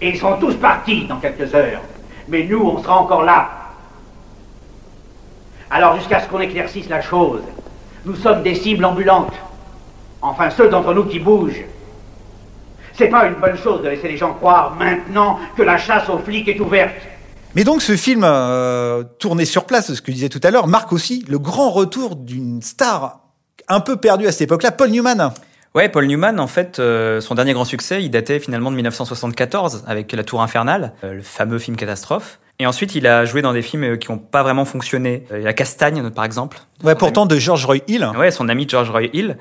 Et 0.00 0.10
ils 0.10 0.18
sont 0.18 0.36
tous 0.38 0.54
partis 0.56 1.06
dans 1.06 1.16
quelques 1.16 1.54
heures. 1.54 1.82
Mais 2.28 2.44
nous, 2.44 2.60
on 2.60 2.82
sera 2.82 3.00
encore 3.00 3.24
là. 3.24 3.59
Alors 5.70 5.96
jusqu'à 5.96 6.20
ce 6.20 6.28
qu'on 6.28 6.40
éclaircisse 6.40 6.88
la 6.88 7.00
chose, 7.00 7.42
nous 8.04 8.16
sommes 8.16 8.42
des 8.42 8.54
cibles 8.54 8.84
ambulantes. 8.84 9.34
Enfin, 10.20 10.50
ceux 10.50 10.68
d'entre 10.68 10.92
nous 10.92 11.04
qui 11.04 11.20
bougent. 11.20 11.64
C'est 12.92 13.08
pas 13.08 13.26
une 13.26 13.34
bonne 13.34 13.56
chose 13.56 13.82
de 13.82 13.88
laisser 13.88 14.08
les 14.08 14.16
gens 14.16 14.34
croire 14.34 14.74
maintenant 14.76 15.38
que 15.56 15.62
la 15.62 15.78
chasse 15.78 16.08
aux 16.08 16.18
flics 16.18 16.48
est 16.48 16.60
ouverte. 16.60 16.96
Mais 17.54 17.64
donc 17.64 17.82
ce 17.82 17.96
film 17.96 18.22
euh, 18.24 19.04
tourné 19.18 19.44
sur 19.44 19.64
place, 19.64 19.94
ce 19.94 20.02
que 20.02 20.12
je 20.12 20.16
disais 20.16 20.28
tout 20.28 20.40
à 20.42 20.50
l'heure, 20.50 20.66
marque 20.66 20.92
aussi 20.92 21.24
le 21.28 21.38
grand 21.38 21.70
retour 21.70 22.16
d'une 22.16 22.62
star 22.62 23.20
un 23.68 23.80
peu 23.80 23.96
perdue 23.96 24.26
à 24.26 24.32
cette 24.32 24.42
époque-là, 24.42 24.72
Paul 24.72 24.90
Newman. 24.90 25.32
Ouais, 25.74 25.88
Paul 25.88 26.06
Newman, 26.06 26.40
en 26.40 26.48
fait, 26.48 26.80
euh, 26.80 27.20
son 27.20 27.36
dernier 27.36 27.52
grand 27.52 27.64
succès, 27.64 28.02
il 28.02 28.10
datait 28.10 28.40
finalement 28.40 28.72
de 28.72 28.76
1974 28.76 29.84
avec 29.86 30.10
La 30.12 30.24
Tour 30.24 30.42
Infernale, 30.42 30.94
euh, 31.04 31.14
le 31.14 31.22
fameux 31.22 31.60
film 31.60 31.76
catastrophe. 31.76 32.40
Et 32.60 32.66
ensuite, 32.66 32.94
il 32.94 33.06
a 33.06 33.24
joué 33.24 33.40
dans 33.40 33.54
des 33.54 33.62
films 33.62 33.84
euh, 33.84 33.96
qui 33.96 34.12
n'ont 34.12 34.18
pas 34.18 34.42
vraiment 34.42 34.66
fonctionné. 34.66 35.24
Euh, 35.32 35.42
La 35.42 35.54
Castagne, 35.54 36.10
par 36.10 36.26
exemple. 36.26 36.58
Ouais, 36.84 36.94
pourtant 36.94 37.24
de 37.24 37.36
George 37.36 37.64
Roy 37.64 37.78
Hill. 37.88 38.06
Ouais, 38.18 38.30
son 38.30 38.50
ami 38.50 38.68
George 38.68 38.90
Roy 38.90 39.04
Hill. 39.14 39.38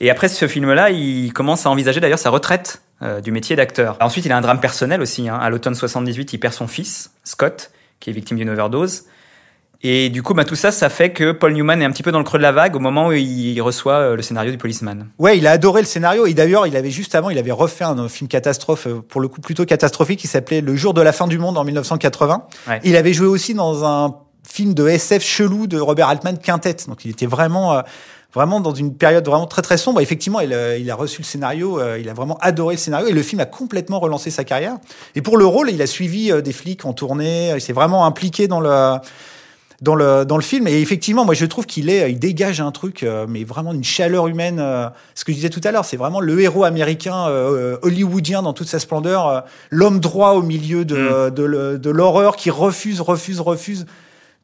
Et 0.00 0.10
après 0.10 0.26
ce 0.26 0.48
film-là, 0.48 0.90
il 0.90 1.32
commence 1.32 1.64
à 1.64 1.70
envisager 1.70 2.00
d'ailleurs 2.00 2.18
sa 2.18 2.30
retraite 2.30 2.82
euh, 3.02 3.20
du 3.20 3.30
métier 3.30 3.54
d'acteur. 3.54 3.96
Ensuite, 4.00 4.26
il 4.26 4.32
a 4.32 4.36
un 4.36 4.40
drame 4.40 4.58
personnel 4.58 5.00
aussi. 5.00 5.28
Hein. 5.28 5.38
À 5.40 5.48
l'automne 5.48 5.76
78, 5.76 6.32
il 6.32 6.38
perd 6.38 6.54
son 6.54 6.66
fils, 6.66 7.12
Scott, 7.22 7.70
qui 8.00 8.10
est 8.10 8.12
victime 8.12 8.36
d'une 8.36 8.50
overdose. 8.50 9.04
Et 9.82 10.08
du 10.08 10.22
coup, 10.22 10.34
bah, 10.34 10.44
tout 10.44 10.54
ça, 10.56 10.70
ça 10.70 10.88
fait 10.88 11.10
que 11.10 11.32
Paul 11.32 11.52
Newman 11.52 11.80
est 11.82 11.84
un 11.84 11.90
petit 11.90 12.02
peu 12.02 12.10
dans 12.12 12.18
le 12.18 12.24
creux 12.24 12.38
de 12.38 12.42
la 12.42 12.52
vague 12.52 12.74
au 12.74 12.78
moment 12.80 13.08
où 13.08 13.12
il 13.12 13.60
reçoit 13.60 13.94
euh, 13.94 14.16
le 14.16 14.22
scénario 14.22 14.50
du 14.50 14.58
Policeman. 14.58 15.06
Ouais, 15.18 15.36
il 15.38 15.46
a 15.46 15.52
adoré 15.52 15.82
le 15.82 15.86
scénario 15.86 16.26
et 16.26 16.34
d'ailleurs, 16.34 16.66
il 16.66 16.76
avait 16.76 16.90
juste 16.90 17.14
avant, 17.14 17.30
il 17.30 17.38
avait 17.38 17.52
refait 17.52 17.84
un 17.84 18.08
film 18.08 18.26
catastrophe, 18.28 18.86
euh, 18.86 19.00
pour 19.06 19.20
le 19.20 19.28
coup 19.28 19.40
plutôt 19.40 19.64
catastrophique, 19.66 20.18
qui 20.20 20.26
s'appelait 20.28 20.60
Le 20.60 20.74
jour 20.76 20.94
de 20.94 21.02
la 21.02 21.12
fin 21.12 21.26
du 21.26 21.38
monde 21.38 21.58
en 21.58 21.64
1980. 21.64 22.46
Ouais. 22.68 22.80
Il 22.84 22.96
avait 22.96 23.12
joué 23.12 23.26
aussi 23.26 23.54
dans 23.54 23.84
un 23.84 24.14
film 24.48 24.74
de 24.74 24.88
SF 24.88 25.22
chelou 25.22 25.66
de 25.66 25.78
Robert 25.78 26.08
Altman, 26.08 26.38
Quintet. 26.38 26.76
Donc 26.88 27.04
il 27.04 27.10
était 27.10 27.26
vraiment, 27.26 27.74
euh, 27.74 27.82
vraiment 28.34 28.60
dans 28.60 28.74
une 28.74 28.94
période 28.94 29.26
vraiment 29.26 29.46
très 29.46 29.60
très 29.62 29.76
sombre. 29.76 30.00
Effectivement, 30.00 30.40
il, 30.40 30.54
a- 30.54 30.76
il 30.78 30.90
a 30.90 30.94
reçu 30.94 31.20
le 31.20 31.26
scénario, 31.26 31.78
euh, 31.80 31.98
il 32.00 32.08
a 32.08 32.14
vraiment 32.14 32.38
adoré 32.40 32.76
le 32.76 32.80
scénario 32.80 33.08
et 33.08 33.12
le 33.12 33.22
film 33.22 33.40
a 33.40 33.46
complètement 33.46 33.98
relancé 34.00 34.30
sa 34.30 34.44
carrière. 34.44 34.76
Et 35.16 35.20
pour 35.22 35.36
le 35.36 35.44
rôle, 35.46 35.68
il 35.70 35.82
a 35.82 35.86
suivi 35.86 36.32
euh, 36.32 36.40
des 36.40 36.52
flics 36.52 36.84
en 36.86 36.92
tournée, 36.92 37.52
il 37.54 37.60
s'est 37.60 37.72
vraiment 37.74 38.06
impliqué 38.06 38.48
dans 38.48 38.60
le 38.60 38.96
dans 39.82 39.94
le 39.94 40.24
dans 40.24 40.36
le 40.36 40.42
film. 40.42 40.66
Et 40.68 40.80
effectivement 40.80 41.24
moi 41.24 41.34
je 41.34 41.44
trouve 41.46 41.66
qu'il 41.66 41.90
est 41.90 42.10
il 42.10 42.18
dégage 42.18 42.60
un 42.60 42.70
truc 42.72 43.02
euh, 43.02 43.26
mais 43.28 43.44
vraiment 43.44 43.72
une 43.72 43.84
chaleur 43.84 44.26
humaine 44.26 44.58
euh, 44.60 44.88
ce 45.14 45.24
que 45.24 45.32
je 45.32 45.36
disais 45.36 45.50
tout 45.50 45.60
à 45.64 45.70
l'heure. 45.72 45.84
C'est 45.84 45.96
vraiment 45.96 46.20
le 46.20 46.40
héros 46.40 46.64
américain 46.64 47.28
euh, 47.28 47.76
hollywoodien 47.82 48.42
dans 48.42 48.52
toute 48.52 48.68
sa 48.68 48.78
splendeur 48.78 49.28
euh, 49.28 49.40
l'homme 49.70 50.00
droit 50.00 50.30
au 50.32 50.42
milieu 50.42 50.84
de 50.84 51.30
de, 51.30 51.42
le- 51.42 51.78
de 51.78 51.90
l'horreur 51.90 52.36
qui 52.36 52.50
refuse 52.50 53.00
refuse 53.00 53.40
refuse 53.40 53.86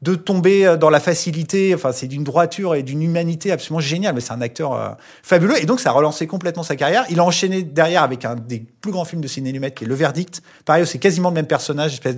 de 0.03 0.15
tomber 0.15 0.65
euh, 0.65 0.75
dans 0.77 0.89
la 0.89 0.99
facilité 0.99 1.73
enfin 1.73 1.91
c'est 1.91 2.07
d'une 2.07 2.23
droiture 2.23 2.75
et 2.75 2.83
d'une 2.83 3.01
humanité 3.01 3.51
absolument 3.51 3.79
géniale. 3.79 4.13
Mais 4.15 4.21
c'est 4.21 4.33
un 4.33 4.41
acteur 4.41 4.73
euh, 4.73 4.89
fabuleux. 5.23 5.61
Et 5.61 5.65
donc 5.65 5.79
ça 5.79 5.89
a 5.89 5.93
relancé 5.93 6.27
complètement 6.27 6.63
sa 6.63 6.75
carrière. 6.75 7.05
Il 7.09 7.19
a 7.19 7.23
enchaîné 7.23 7.63
derrière 7.63 8.03
avec 8.03 8.25
un 8.25 8.35
des 8.35 8.59
plus 8.81 8.91
grands 8.91 9.05
films 9.05 9.21
de 9.21 9.27
ciné 9.27 9.51
Lumet 9.51 9.71
qui 9.71 9.85
est 9.85 9.87
Le 9.87 9.95
Verdict. 9.95 10.41
Pareil 10.65 10.85
c'est 10.85 10.99
quasiment 10.99 11.29
le 11.29 11.35
même 11.35 11.47
personnage 11.47 11.93
espèce 11.93 12.17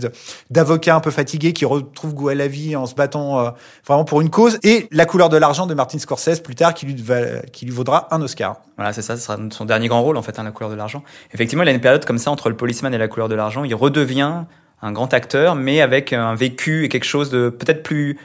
d'avocat 0.50 0.96
un 0.96 1.00
peu 1.00 1.12
fatigué 1.12 1.54
qui 1.54 1.66
retrouve 1.66 2.14
goût 2.14 2.30
à 2.30 2.36
la 2.36 2.48
vie 2.48 2.76
en 2.76 2.86
se 2.86 2.96
battant 2.96 3.40
euh, 3.40 3.50
vraiment 3.86 4.06
pour 4.06 4.22
une 4.22 4.30
cause. 4.30 4.58
Et 4.64 4.88
La 4.92 5.06
couleur 5.06 5.30
de 5.30 5.38
l'argent 5.38 5.68
de 5.68 5.74
Martin 5.74 6.00
Scorsese 6.00 6.40
plus 6.40 6.56
tard 6.56 6.74
qui 6.74 6.86
lui, 6.86 6.96
va- 7.02 7.42
qui 7.52 7.66
lui 7.66 7.72
vaudra 7.74 8.08
un 8.12 8.22
Oscar. 8.22 8.62
Voilà, 8.78 8.92
c'est 8.94 9.02
ça, 9.02 9.16
ce 9.16 9.24
sera 9.24 9.38
son 9.52 9.66
dernier 9.66 9.88
grand 9.88 10.02
rôle 10.02 10.18
en 10.18 10.22
fait, 10.22 10.38
hein, 10.40 10.44
la 10.44 10.52
couleur 10.52 10.70
de 10.70 10.76
l'argent. 10.76 11.04
Effectivement, 11.34 11.64
il 11.64 11.70
a 11.70 11.72
une 11.72 11.80
période 11.82 12.04
comme 12.06 12.18
ça 12.18 12.32
entre 12.32 12.50
le 12.50 12.58
policeman 12.58 12.94
et 12.94 12.98
la 12.98 13.08
couleur 13.08 13.30
de 13.30 13.36
l'argent. 13.36 13.64
Il 13.64 13.76
redevient 13.76 14.44
un 14.82 14.92
grand 14.92 15.14
acteur, 15.14 15.56
mais 15.56 15.82
avec 15.82 16.14
un 16.14 16.36
vécu 16.36 16.86
et 16.86 16.90
quelque 16.90 17.06
chose 17.06 17.30
de 17.30 17.50
peut-être 17.50 17.84
plus 17.84 18.18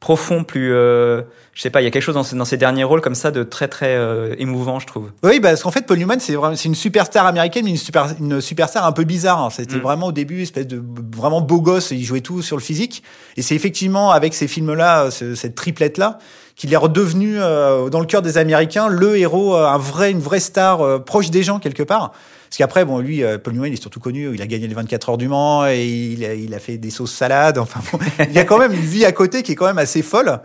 profond, 0.00 0.44
plus, 0.44 0.72
euh, 0.72 1.20
je 1.52 1.60
sais 1.60 1.68
pas, 1.68 1.82
il 1.82 1.84
y 1.84 1.86
a 1.86 1.90
quelque 1.90 2.02
chose 2.02 2.14
dans, 2.14 2.22
ce- 2.22 2.34
dans 2.34 2.46
ses 2.46 2.56
derniers 2.56 2.84
rôles 2.84 3.02
comme 3.02 3.14
ça 3.14 3.30
de 3.30 3.42
très 3.42 3.68
très 3.68 3.94
euh, 3.96 4.34
émouvant, 4.38 4.80
je 4.80 4.86
trouve. 4.86 5.10
Oui, 5.22 5.40
parce 5.40 5.62
qu'en 5.62 5.70
fait, 5.70 5.86
Paul 5.86 5.98
Newman, 5.98 6.18
c'est 6.20 6.34
vraiment, 6.36 6.56
c'est 6.56 6.70
une 6.70 6.74
superstar 6.74 7.26
américaine, 7.26 7.64
mais 7.66 7.70
une 7.70 7.76
super, 7.76 8.06
une 8.18 8.40
superstar 8.40 8.86
un 8.86 8.92
peu 8.92 9.04
bizarre. 9.04 9.38
hein. 9.42 9.50
C'était 9.50 9.76
Mm. 9.76 9.80
vraiment 9.80 10.06
au 10.06 10.12
début, 10.12 10.40
espèce 10.40 10.66
de 10.66 10.82
vraiment 11.14 11.42
beau 11.42 11.60
gosse, 11.60 11.90
il 11.90 12.02
jouait 12.02 12.22
tout 12.22 12.40
sur 12.40 12.56
le 12.56 12.62
physique. 12.62 13.02
Et 13.36 13.42
c'est 13.42 13.54
effectivement 13.54 14.10
avec 14.10 14.32
ces 14.32 14.48
films-là, 14.48 15.10
ce- 15.10 15.34
cette 15.34 15.54
triplette-là, 15.54 16.18
qu'il 16.56 16.72
est 16.72 16.76
redevenu 16.78 17.34
euh, 17.38 17.90
dans 17.90 18.00
le 18.00 18.06
cœur 18.06 18.22
des 18.22 18.38
Américains 18.38 18.88
le 18.88 19.18
héros, 19.18 19.54
euh, 19.54 19.66
un 19.66 19.76
vrai, 19.78 20.10
une 20.12 20.20
vraie 20.20 20.40
star 20.40 20.80
euh, 20.80 20.98
proche 20.98 21.30
des 21.30 21.42
gens 21.42 21.58
quelque 21.58 21.82
part. 21.82 22.12
Parce 22.50 22.58
qu'après, 22.58 22.84
bon, 22.84 22.98
lui, 22.98 23.22
euh, 23.22 23.38
Paul 23.38 23.54
Newman, 23.54 23.68
il 23.68 23.74
est 23.74 23.80
surtout 23.80 24.00
connu, 24.00 24.28
il 24.34 24.42
a 24.42 24.46
gagné 24.48 24.66
les 24.66 24.74
24 24.74 25.10
heures 25.10 25.18
du 25.18 25.28
Mans, 25.28 25.66
et 25.68 25.86
il 25.86 26.24
a, 26.24 26.34
il 26.34 26.52
a 26.52 26.58
fait 26.58 26.78
des 26.78 26.90
sauces 26.90 27.14
salades, 27.14 27.58
enfin 27.58 27.80
bon, 27.92 27.98
il 28.28 28.32
y 28.32 28.38
a 28.38 28.44
quand 28.44 28.58
même 28.58 28.72
une 28.72 28.80
vie 28.80 29.04
à 29.04 29.12
côté 29.12 29.42
qui 29.44 29.52
est 29.52 29.54
quand 29.54 29.66
même 29.66 29.78
assez 29.78 30.02
folle. 30.02 30.40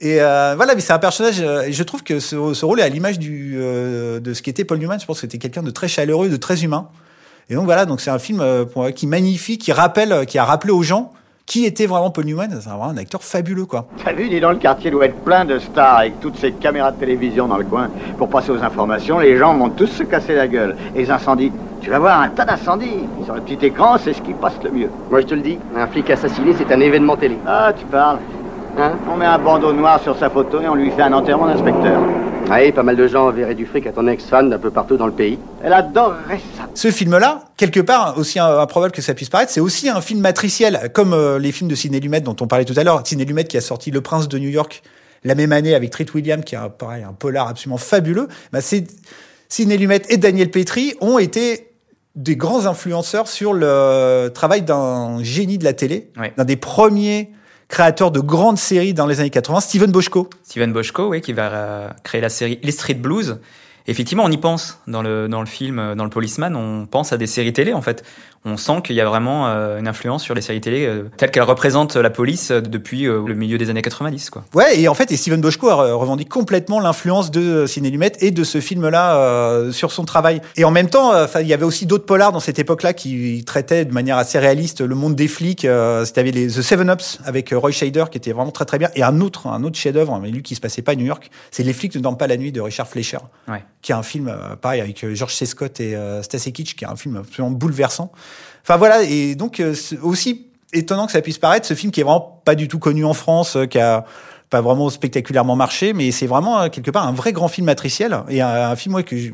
Et 0.00 0.20
euh, 0.20 0.54
voilà, 0.56 0.74
mais 0.74 0.80
c'est 0.80 0.92
un 0.92 0.98
personnage. 0.98 1.40
euh, 1.40 1.68
je 1.70 1.82
trouve 1.84 2.02
que 2.02 2.18
ce, 2.18 2.54
ce 2.54 2.64
rôle 2.64 2.80
est 2.80 2.82
à 2.82 2.88
l'image 2.88 3.20
du 3.20 3.54
euh, 3.56 4.18
de 4.18 4.34
ce 4.34 4.42
qu'était 4.42 4.64
Paul 4.64 4.78
Newman. 4.78 4.98
Je 4.98 5.06
pense 5.06 5.18
que 5.18 5.20
c'était 5.20 5.38
quelqu'un 5.38 5.62
de 5.62 5.70
très 5.70 5.86
chaleureux, 5.86 6.28
de 6.28 6.36
très 6.36 6.64
humain. 6.64 6.88
Et 7.50 7.54
donc 7.54 7.66
voilà, 7.66 7.86
donc 7.86 8.00
c'est 8.00 8.10
un 8.10 8.18
film 8.18 8.40
euh, 8.40 8.64
pour 8.64 8.90
qui 8.92 9.06
magnifie, 9.06 9.58
qui 9.58 9.70
rappelle, 9.72 10.26
qui 10.26 10.38
a 10.38 10.44
rappelé 10.44 10.72
aux 10.72 10.82
gens 10.82 11.12
qui 11.46 11.64
était 11.66 11.86
vraiment 11.86 12.10
Paul 12.10 12.24
Newman. 12.24 12.48
C'est 12.60 12.68
vraiment 12.68 12.88
un 12.88 12.96
acteur 12.96 13.22
fabuleux, 13.22 13.66
quoi. 13.66 13.86
T'as 14.04 14.12
vu, 14.12 14.28
dis 14.28 14.40
donc, 14.40 14.52
le 14.52 14.58
quartier 14.58 14.90
doit 14.90 15.06
être 15.06 15.16
plein 15.16 15.44
de 15.44 15.58
stars 15.58 15.98
avec 15.98 16.20
toutes 16.20 16.36
ces 16.36 16.52
caméras 16.52 16.92
de 16.92 16.98
télévision 16.98 17.48
dans 17.48 17.56
le 17.58 17.64
coin. 17.64 17.88
Pour 18.18 18.28
passer 18.28 18.50
aux 18.50 18.62
informations, 18.62 19.18
les 19.18 19.36
gens 19.36 19.54
vont 19.54 19.70
tous 19.70 19.86
se 19.86 20.02
casser 20.02 20.34
la 20.34 20.48
gueule. 20.48 20.76
Et 20.94 21.00
les 21.00 21.10
incendies, 21.10 21.52
tu 21.80 21.90
vas 21.90 21.98
voir 21.98 22.20
un 22.20 22.28
tas 22.28 22.44
d'incendies. 22.44 23.06
Sur 23.24 23.34
le 23.34 23.40
petit 23.40 23.66
écran, 23.66 23.96
c'est 23.98 24.12
ce 24.12 24.22
qui 24.22 24.32
passe 24.34 24.54
le 24.62 24.70
mieux. 24.70 24.90
Moi, 25.10 25.20
je 25.20 25.26
te 25.26 25.34
le 25.34 25.42
dis, 25.42 25.58
un 25.76 25.86
flic 25.86 26.10
assassiné, 26.10 26.52
c'est 26.56 26.72
un 26.72 26.80
événement 26.80 27.16
télé. 27.16 27.36
Ah, 27.46 27.72
tu 27.76 27.84
parles. 27.86 28.18
Hein? 28.78 28.92
On 29.12 29.16
met 29.16 29.26
un 29.26 29.38
bandeau 29.38 29.72
noir 29.72 30.00
sur 30.00 30.16
sa 30.16 30.30
photo 30.30 30.60
et 30.60 30.68
on 30.68 30.74
lui 30.74 30.90
fait 30.90 31.02
un 31.02 31.12
enterrement 31.12 31.46
d'inspecteur. 31.46 32.00
Oui, 32.50 32.72
pas 32.72 32.82
mal 32.82 32.96
de 32.96 33.06
gens 33.08 33.30
verraient 33.30 33.54
du 33.54 33.64
fric 33.66 33.86
à 33.86 33.92
ton 33.92 34.06
ex-fan 34.06 34.50
d'un 34.50 34.58
peu 34.58 34.70
partout 34.70 34.96
dans 34.96 35.06
le 35.06 35.12
pays. 35.12 35.38
Elle 35.64 35.72
adorerait 35.72 36.40
ça. 36.56 36.68
Ce 36.74 36.90
film-là, 36.90 37.44
quelque 37.56 37.80
part, 37.80 38.18
aussi 38.18 38.38
improbable 38.38 38.92
que 38.92 39.00
ça 39.02 39.14
puisse 39.14 39.30
paraître, 39.30 39.50
c'est 39.52 39.60
aussi 39.60 39.88
un 39.88 40.00
film 40.00 40.20
matriciel, 40.20 40.90
comme 40.92 41.14
euh, 41.14 41.38
les 41.38 41.50
films 41.52 41.70
de 41.70 41.74
Sidney 41.74 42.00
Lumet 42.00 42.20
dont 42.20 42.36
on 42.40 42.46
parlait 42.46 42.64
tout 42.64 42.74
à 42.76 42.84
l'heure. 42.84 43.02
Sidney 43.06 43.24
Lumet 43.24 43.44
qui 43.44 43.56
a 43.56 43.60
sorti 43.60 43.90
Le 43.90 44.00
Prince 44.00 44.28
de 44.28 44.38
New 44.38 44.48
York 44.50 44.82
la 45.24 45.34
même 45.36 45.52
année 45.52 45.74
avec 45.74 45.90
Treat 45.90 46.12
Williams, 46.14 46.44
qui 46.44 46.56
est 46.56 46.58
un, 46.58 46.68
pareil, 46.68 47.04
un 47.04 47.12
polar 47.12 47.48
absolument 47.48 47.78
fabuleux. 47.78 48.26
Bah, 48.52 48.60
c'est 48.60 48.84
Sidney 49.48 49.76
Lumet 49.78 50.02
et 50.08 50.16
Daniel 50.16 50.50
Petrie 50.50 50.94
ont 51.00 51.18
été 51.18 51.68
des 52.16 52.36
grands 52.36 52.66
influenceurs 52.66 53.28
sur 53.28 53.54
le 53.54 54.28
travail 54.34 54.62
d'un 54.62 55.22
génie 55.22 55.58
de 55.58 55.64
la 55.64 55.72
télé, 55.72 56.10
Ouais. 56.18 56.32
d'un 56.36 56.44
des 56.44 56.56
premiers 56.56 57.30
créateurs 57.72 58.10
de 58.10 58.20
grandes 58.20 58.58
séries 58.58 58.92
dans 58.92 59.06
les 59.06 59.20
années 59.20 59.30
80, 59.30 59.60
Steven 59.60 59.90
Bochco. 59.90 60.28
Steven 60.44 60.74
Bochco, 60.74 61.08
oui, 61.08 61.22
qui 61.22 61.32
va 61.32 61.50
euh, 61.50 61.88
créer 62.04 62.20
la 62.20 62.28
série 62.28 62.60
Les 62.62 62.70
Street 62.70 62.94
Blues. 62.94 63.40
Effectivement, 63.86 64.24
on 64.24 64.30
y 64.30 64.36
pense 64.36 64.78
dans 64.86 65.00
le, 65.00 65.26
dans 65.26 65.40
le 65.40 65.46
film, 65.46 65.78
euh, 65.78 65.94
dans 65.94 66.04
le 66.04 66.10
Policeman, 66.10 66.54
on 66.54 66.84
pense 66.84 67.14
à 67.14 67.16
des 67.16 67.26
séries 67.26 67.54
télé 67.54 67.72
en 67.72 67.80
fait. 67.80 68.04
On 68.44 68.56
sent 68.56 68.82
qu'il 68.82 68.96
y 68.96 69.00
a 69.00 69.04
vraiment 69.04 69.46
euh, 69.46 69.78
une 69.78 69.86
influence 69.86 70.24
sur 70.24 70.34
les 70.34 70.40
séries 70.40 70.60
télé 70.60 70.84
euh, 70.84 71.04
telles 71.16 71.30
qu'elles 71.30 71.44
représentent 71.44 71.94
la 71.94 72.10
police 72.10 72.50
euh, 72.50 72.60
depuis 72.60 73.02
le 73.04 73.34
milieu 73.34 73.56
des 73.56 73.70
années 73.70 73.82
90. 73.82 74.30
Quoi. 74.30 74.44
Ouais, 74.52 74.80
et 74.80 74.88
en 74.88 74.94
fait, 74.94 75.12
et 75.12 75.16
Steven 75.16 75.40
re- 75.40 75.92
revendique 75.92 76.28
complètement 76.28 76.80
l'influence 76.80 77.30
de 77.30 77.66
Ciné 77.66 77.90
Lumet 77.90 78.12
et 78.18 78.32
de 78.32 78.42
ce 78.42 78.60
film-là 78.60 79.16
euh, 79.16 79.70
sur 79.70 79.92
son 79.92 80.04
travail. 80.04 80.40
Et 80.56 80.64
en 80.64 80.72
même 80.72 80.90
temps, 80.90 81.12
il 81.40 81.46
y 81.46 81.52
avait 81.54 81.64
aussi 81.64 81.86
d'autres 81.86 82.04
polars 82.04 82.32
dans 82.32 82.40
cette 82.40 82.58
époque-là 82.58 82.94
qui 82.94 83.44
traitaient 83.44 83.84
de 83.84 83.92
manière 83.92 84.16
assez 84.18 84.38
réaliste 84.40 84.80
le 84.80 84.94
monde 84.96 85.14
des 85.14 85.28
flics. 85.28 85.64
Euh, 85.64 86.04
C'était 86.04 86.24
les 86.24 86.48
The 86.48 86.62
Seven 86.62 86.90
Ups 86.90 87.20
avec 87.24 87.50
Roy 87.56 87.70
Scheider 87.70 88.06
qui 88.10 88.18
était 88.18 88.32
vraiment 88.32 88.50
très 88.50 88.64
très 88.64 88.78
bien. 88.78 88.90
Et 88.96 89.04
un 89.04 89.20
autre, 89.20 89.46
un 89.46 89.62
autre 89.62 89.76
chef-d'œuvre, 89.78 90.18
mais 90.20 90.30
lui 90.30 90.42
qui 90.42 90.56
se 90.56 90.60
passait 90.60 90.82
pas 90.82 90.92
à 90.92 90.94
New 90.96 91.06
York, 91.06 91.30
c'est 91.52 91.62
Les 91.62 91.72
flics 91.72 91.94
ne 91.94 92.00
dorment 92.00 92.18
pas 92.18 92.26
la 92.26 92.36
nuit 92.36 92.50
de 92.50 92.60
Richard 92.60 92.88
Fleischer, 92.88 93.18
Ouais. 93.48 93.62
qui 93.82 93.92
est 93.92 93.94
un 93.94 94.02
film 94.02 94.34
pareil 94.60 94.80
avec 94.80 95.06
George 95.14 95.34
C. 95.34 95.46
Scott 95.46 95.78
et 95.78 95.94
euh, 95.94 96.22
Stacy 96.22 96.52
Kitsch, 96.52 96.74
qui 96.74 96.84
est 96.84 96.88
un 96.88 96.96
film 96.96 97.16
absolument 97.18 97.52
bouleversant. 97.54 98.10
Enfin 98.62 98.76
voilà, 98.76 99.02
et 99.02 99.34
donc 99.34 99.60
euh, 99.60 99.74
aussi 100.02 100.46
étonnant 100.72 101.06
que 101.06 101.12
ça 101.12 101.20
puisse 101.20 101.38
paraître, 101.38 101.66
ce 101.66 101.74
film 101.74 101.92
qui 101.92 102.00
est 102.00 102.04
vraiment 102.04 102.40
pas 102.44 102.54
du 102.54 102.68
tout 102.68 102.78
connu 102.78 103.04
en 103.04 103.14
France, 103.14 103.56
euh, 103.56 103.66
qui 103.66 103.78
a 103.78 104.04
pas 104.50 104.60
vraiment 104.60 104.88
spectaculairement 104.90 105.56
marché, 105.56 105.92
mais 105.92 106.10
c'est 106.12 106.26
vraiment 106.26 106.60
euh, 106.60 106.68
quelque 106.68 106.90
part 106.90 107.06
un 107.06 107.12
vrai 107.12 107.32
grand 107.32 107.48
film 107.48 107.66
matriciel 107.66 108.18
et 108.28 108.40
un, 108.40 108.70
un 108.70 108.76
film 108.76 108.94
ouais, 108.94 109.02
que 109.02 109.16
je- 109.16 109.32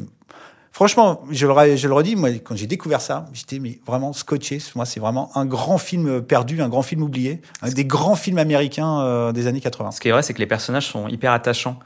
franchement, 0.73 1.23
je 1.31 1.47
le, 1.47 1.77
je 1.77 1.89
le 1.89 1.95
redis, 1.95 2.15
moi 2.17 2.31
quand 2.45 2.57
j'ai 2.57 2.67
découvert 2.67 3.01
ça, 3.01 3.27
j'étais 3.33 3.59
mais 3.59 3.81
vraiment 3.87 4.13
scotché. 4.13 4.59
Moi, 4.77 4.85
c'est 4.87 5.01
vraiment 5.01 5.31
un 5.37 5.45
grand 5.45 5.79
film 5.79 6.23
perdu, 6.23 6.63
un 6.63 6.69
grand 6.69 6.83
film 6.83 7.03
oublié, 7.03 7.41
un 7.63 7.71
des 7.71 7.85
grands 7.85 8.15
films 8.15 8.39
américains 8.39 9.01
euh, 9.01 9.33
des 9.33 9.47
années 9.49 9.61
80. 9.61 9.91
Ce 9.91 10.01
qui 10.01 10.09
est 10.09 10.13
vrai, 10.13 10.23
c'est 10.23 10.35
que 10.35 10.39
les 10.39 10.47
personnages 10.47 10.87
sont 10.87 11.09
hyper 11.09 11.33
attachants. 11.33 11.79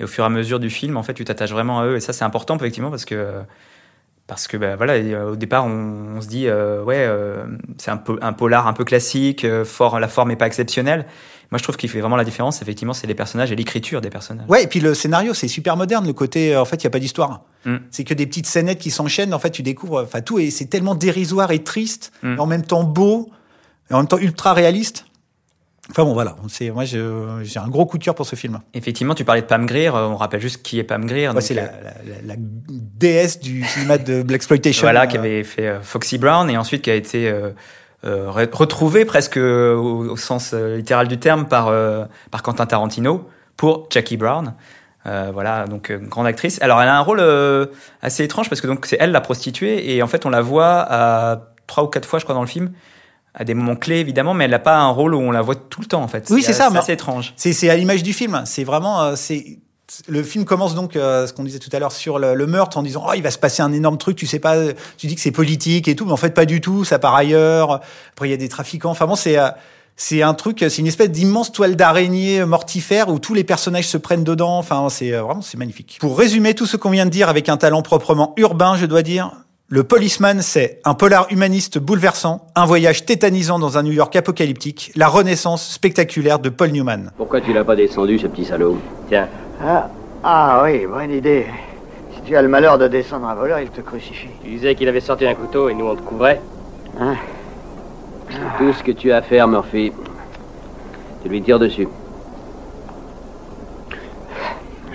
Et 0.00 0.04
au 0.04 0.06
fur 0.06 0.24
et 0.24 0.26
à 0.26 0.30
mesure 0.30 0.60
du 0.60 0.70
film, 0.70 0.96
en 0.96 1.02
fait, 1.02 1.12
tu 1.14 1.24
t'attaches 1.24 1.50
vraiment 1.52 1.80
à 1.80 1.86
eux. 1.86 1.96
Et 1.96 2.00
ça, 2.00 2.12
c'est 2.12 2.24
important, 2.24 2.56
effectivement, 2.56 2.88
parce 2.90 3.04
que, 3.04 3.42
parce 4.28 4.46
que 4.46 4.56
bah, 4.56 4.76
voilà, 4.76 4.92
euh, 4.92 5.32
au 5.32 5.36
départ, 5.36 5.64
on, 5.66 6.16
on 6.16 6.20
se 6.20 6.28
dit, 6.28 6.46
euh, 6.46 6.84
ouais, 6.84 6.98
euh, 6.98 7.44
c'est 7.78 7.90
un, 7.90 7.96
peu, 7.96 8.18
un 8.22 8.32
polar 8.32 8.68
un 8.68 8.74
peu 8.74 8.84
classique, 8.84 9.44
euh, 9.44 9.64
fort, 9.64 9.98
la 9.98 10.06
forme 10.06 10.28
n'est 10.28 10.36
pas 10.36 10.46
exceptionnelle. 10.46 11.06
Moi, 11.50 11.56
je 11.56 11.62
trouve 11.62 11.78
qu'il 11.78 11.88
fait 11.88 12.00
vraiment 12.00 12.16
la 12.16 12.24
différence, 12.24 12.60
effectivement, 12.60 12.92
c'est 12.92 13.06
les 13.06 13.14
personnages 13.14 13.50
et 13.50 13.56
l'écriture 13.56 14.02
des 14.02 14.10
personnages. 14.10 14.46
Ouais, 14.50 14.64
et 14.64 14.66
puis 14.66 14.80
le 14.80 14.92
scénario, 14.92 15.32
c'est 15.32 15.48
super 15.48 15.78
moderne. 15.78 16.06
Le 16.06 16.12
côté, 16.12 16.54
euh, 16.54 16.60
en 16.60 16.66
fait, 16.66 16.76
il 16.76 16.84
y 16.84 16.86
a 16.86 16.90
pas 16.90 16.98
d'histoire. 16.98 17.40
Mm. 17.64 17.76
C'est 17.90 18.04
que 18.04 18.12
des 18.12 18.26
petites 18.26 18.46
scénettes 18.46 18.78
qui 18.78 18.90
s'enchaînent. 18.90 19.32
En 19.32 19.38
fait, 19.38 19.50
tu 19.50 19.62
découvres, 19.62 20.02
enfin, 20.02 20.20
tout 20.20 20.38
et 20.38 20.50
c'est 20.50 20.66
tellement 20.66 20.94
dérisoire 20.94 21.50
et 21.50 21.64
triste, 21.64 22.12
Mm. 22.22 22.34
et 22.36 22.38
en 22.38 22.46
même 22.46 22.62
temps 22.66 22.84
beau, 22.84 23.30
et 23.90 23.94
en 23.94 23.98
même 23.98 24.08
temps 24.08 24.18
ultra 24.18 24.52
réaliste. 24.52 25.06
Enfin 25.90 26.04
bon, 26.04 26.12
voilà. 26.12 26.36
C'est 26.48 26.70
moi, 26.70 26.84
j'ai 26.84 26.98
un 27.00 27.68
gros 27.68 27.86
coup 27.86 27.96
de 27.98 28.04
cœur 28.04 28.14
pour 28.14 28.26
ce 28.26 28.36
film. 28.36 28.60
Effectivement, 28.74 29.14
tu 29.14 29.24
parlais 29.24 29.40
de 29.40 29.46
Pam 29.46 29.64
Grier, 29.64 29.88
euh, 29.88 30.06
on 30.08 30.16
rappelle 30.16 30.40
juste 30.40 30.62
qui 30.62 30.78
est 30.78 30.84
Pam 30.84 31.06
Grier. 31.06 31.28
Ouais, 31.30 31.40
c'est 31.40 31.54
la, 31.54 31.62
euh, 31.62 31.66
la, 32.06 32.14
la- 32.14 32.34
la 32.34 32.34
déesse 32.38 33.40
du 33.40 33.64
cinéma 33.64 33.96
de 33.98 34.22
Blaxploitation. 34.24 34.82
Voilà, 34.82 35.02
Euh, 35.02 35.06
qui 35.06 35.16
avait 35.16 35.44
fait 35.44 35.66
euh, 35.66 35.80
Foxy 35.80 36.18
Brown 36.18 36.50
et 36.50 36.58
ensuite 36.58 36.82
qui 36.82 36.90
a 36.90 36.94
été 36.94 37.30
euh, 37.30 37.50
euh, 38.04 38.28
re- 38.30 38.52
retrouvée 38.54 39.04
presque 39.06 39.38
euh, 39.38 39.74
au, 39.76 40.10
au 40.10 40.16
sens 40.16 40.50
euh, 40.52 40.76
littéral 40.76 41.08
du 41.08 41.18
terme 41.18 41.46
par, 41.46 41.68
euh, 41.68 42.04
par 42.30 42.42
Quentin 42.42 42.66
Tarantino 42.66 43.26
pour 43.56 43.86
Jackie 43.90 44.16
Brown. 44.18 44.54
Euh, 45.06 45.30
voilà, 45.32 45.66
donc 45.66 45.90
euh, 45.90 45.96
grande 45.98 46.26
actrice. 46.26 46.60
Alors 46.60 46.82
elle 46.82 46.88
a 46.88 46.96
un 46.98 47.00
rôle 47.00 47.20
euh, 47.20 47.66
assez 48.02 48.24
étrange 48.24 48.50
parce 48.50 48.60
que 48.60 48.66
donc 48.66 48.84
c'est 48.84 48.98
elle 49.00 49.12
la 49.12 49.22
prostituée 49.22 49.94
et 49.96 50.02
en 50.02 50.06
fait 50.06 50.26
on 50.26 50.30
la 50.30 50.42
voit 50.42 50.84
à 50.86 51.40
trois 51.66 51.84
ou 51.84 51.86
quatre 51.86 52.06
fois 52.06 52.18
je 52.18 52.24
crois 52.24 52.34
dans 52.34 52.42
le 52.42 52.46
film 52.48 52.72
à 53.38 53.44
des 53.44 53.54
moments 53.54 53.76
clés 53.76 54.00
évidemment 54.00 54.34
mais 54.34 54.44
elle 54.44 54.50
n'a 54.50 54.58
pas 54.58 54.78
un 54.78 54.90
rôle 54.90 55.14
où 55.14 55.20
on 55.20 55.30
la 55.30 55.42
voit 55.42 55.54
tout 55.54 55.80
le 55.80 55.86
temps 55.86 56.02
en 56.02 56.08
fait. 56.08 56.28
Oui, 56.30 56.42
c'est 56.42 56.52
ça, 56.52 56.68
C'est 56.84 56.92
étrange. 56.92 57.32
C'est 57.36 57.70
à 57.70 57.76
l'image 57.76 58.02
du 58.02 58.12
film. 58.12 58.42
C'est 58.44 58.64
vraiment 58.64 59.02
euh, 59.02 59.14
c'est 59.16 59.58
le 60.06 60.22
film 60.22 60.44
commence 60.44 60.74
donc 60.74 60.96
euh, 60.96 61.26
ce 61.26 61.32
qu'on 61.32 61.44
disait 61.44 61.58
tout 61.58 61.70
à 61.72 61.78
l'heure 61.78 61.92
sur 61.92 62.18
le, 62.18 62.34
le 62.34 62.46
meurtre 62.46 62.76
en 62.76 62.82
disant 62.82 63.04
oh 63.08 63.12
il 63.16 63.22
va 63.22 63.30
se 63.30 63.38
passer 63.38 63.62
un 63.62 63.72
énorme 63.72 63.98
truc 63.98 64.16
tu 64.16 64.26
sais 64.26 64.38
pas 64.38 64.56
tu 64.96 65.06
dis 65.06 65.14
que 65.14 65.20
c'est 65.20 65.30
politique 65.30 65.88
et 65.88 65.96
tout 65.96 66.04
mais 66.04 66.12
en 66.12 66.18
fait 66.18 66.34
pas 66.34 66.44
du 66.44 66.60
tout 66.60 66.84
ça 66.84 66.98
part 66.98 67.14
ailleurs 67.14 67.80
après 68.12 68.28
il 68.28 68.30
y 68.30 68.34
a 68.34 68.36
des 68.36 68.48
trafiquants 68.48 68.90
enfin 68.90 69.06
bon 69.06 69.14
c'est 69.14 69.38
euh, 69.38 69.48
c'est 69.96 70.22
un 70.22 70.34
truc 70.34 70.58
c'est 70.60 70.78
une 70.78 70.86
espèce 70.86 71.10
d'immense 71.10 71.52
toile 71.52 71.74
d'araignée 71.74 72.44
mortifère 72.44 73.08
où 73.08 73.18
tous 73.18 73.34
les 73.34 73.44
personnages 73.44 73.88
se 73.88 73.96
prennent 73.96 74.24
dedans 74.24 74.58
enfin 74.58 74.88
c'est 74.90 75.14
euh, 75.14 75.22
vraiment 75.22 75.42
c'est 75.42 75.56
magnifique 75.56 75.96
pour 76.00 76.18
résumer 76.18 76.54
tout 76.54 76.66
ce 76.66 76.76
qu'on 76.76 76.90
vient 76.90 77.06
de 77.06 77.10
dire 77.10 77.30
avec 77.30 77.48
un 77.48 77.56
talent 77.56 77.82
proprement 77.82 78.34
urbain 78.36 78.76
je 78.76 78.84
dois 78.84 79.02
dire 79.02 79.32
le 79.70 79.84
Policeman, 79.84 80.40
c'est 80.40 80.80
un 80.84 80.94
polar 80.94 81.26
humaniste 81.30 81.78
bouleversant, 81.78 82.46
un 82.54 82.64
voyage 82.64 83.04
tétanisant 83.04 83.58
dans 83.58 83.76
un 83.76 83.82
New 83.82 83.92
York 83.92 84.16
apocalyptique, 84.16 84.92
la 84.96 85.08
renaissance 85.08 85.68
spectaculaire 85.68 86.38
de 86.38 86.48
Paul 86.48 86.70
Newman. 86.70 87.10
Pourquoi 87.18 87.42
tu 87.42 87.52
l'as 87.52 87.64
pas 87.64 87.76
descendu, 87.76 88.18
ce 88.18 88.28
petit 88.28 88.46
salaud 88.46 88.78
Tiens, 89.08 89.28
Ah, 89.62 89.90
ah 90.24 90.62
oui, 90.64 90.86
bonne 90.86 91.10
idée. 91.10 91.46
Si 92.14 92.22
tu 92.22 92.34
as 92.34 92.40
le 92.40 92.48
malheur 92.48 92.78
de 92.78 92.88
descendre 92.88 93.26
un 93.28 93.34
voleur, 93.34 93.60
il 93.60 93.68
te 93.68 93.82
crucifie. 93.82 94.28
tu 94.42 94.48
disais 94.48 94.74
qu'il 94.74 94.88
avait 94.88 95.00
sorti 95.00 95.26
un 95.26 95.34
couteau 95.34 95.68
et 95.68 95.74
nous 95.74 95.86
on 95.86 95.96
te 95.96 96.00
couvrait. 96.02 96.40
Hein 96.98 97.16
C'est 98.30 98.38
tout 98.64 98.72
ce 98.72 98.82
que 98.82 98.92
tu 98.92 99.12
as 99.12 99.18
à 99.18 99.22
faire, 99.22 99.48
Murphy. 99.48 99.92
Tu 101.22 101.28
lui 101.28 101.42
tires 101.42 101.58
dessus. 101.58 101.88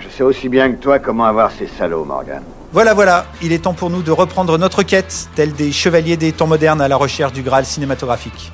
Je 0.00 0.08
sais 0.08 0.24
aussi 0.24 0.48
bien 0.48 0.72
que 0.72 0.82
toi 0.82 0.98
comment 0.98 1.26
avoir 1.26 1.52
ces 1.52 1.68
salauds, 1.68 2.04
Morgan. 2.04 2.42
Voilà, 2.74 2.92
voilà, 2.92 3.26
il 3.40 3.52
est 3.52 3.60
temps 3.60 3.72
pour 3.72 3.88
nous 3.88 4.02
de 4.02 4.10
reprendre 4.10 4.58
notre 4.58 4.82
quête, 4.82 5.28
telle 5.36 5.52
des 5.52 5.70
chevaliers 5.70 6.16
des 6.16 6.32
temps 6.32 6.48
modernes 6.48 6.80
à 6.80 6.88
la 6.88 6.96
recherche 6.96 7.32
du 7.32 7.42
Graal 7.42 7.64
cinématographique. 7.64 8.50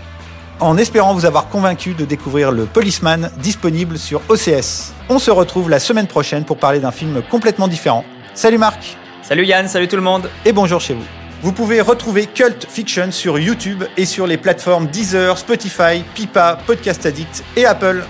En 0.60 0.76
espérant 0.76 1.14
vous 1.14 1.24
avoir 1.24 1.48
convaincu 1.48 1.94
de 1.94 2.04
découvrir 2.04 2.52
le 2.52 2.66
Policeman 2.66 3.30
disponible 3.38 3.96
sur 3.96 4.20
OCS. 4.28 4.92
On 5.08 5.18
se 5.18 5.30
retrouve 5.30 5.70
la 5.70 5.78
semaine 5.80 6.06
prochaine 6.06 6.44
pour 6.44 6.58
parler 6.58 6.80
d'un 6.80 6.90
film 6.90 7.22
complètement 7.30 7.66
différent. 7.66 8.04
Salut 8.34 8.58
Marc 8.58 8.98
Salut 9.22 9.46
Yann, 9.46 9.68
salut 9.68 9.88
tout 9.88 9.96
le 9.96 10.02
monde. 10.02 10.28
et 10.44 10.52
bonjour 10.52 10.82
chez 10.82 10.92
vous. 10.92 11.04
Vous 11.40 11.52
pouvez 11.52 11.80
retrouver 11.80 12.26
Cult 12.26 12.66
Fiction 12.68 13.12
sur 13.12 13.38
YouTube 13.38 13.84
et 13.96 14.04
sur 14.04 14.26
les 14.26 14.36
plateformes 14.36 14.86
Deezer, 14.88 15.38
Spotify, 15.38 16.04
Pipa, 16.14 16.58
Podcast 16.66 17.06
Addict 17.06 17.42
et 17.56 17.64
Apple. 17.64 18.04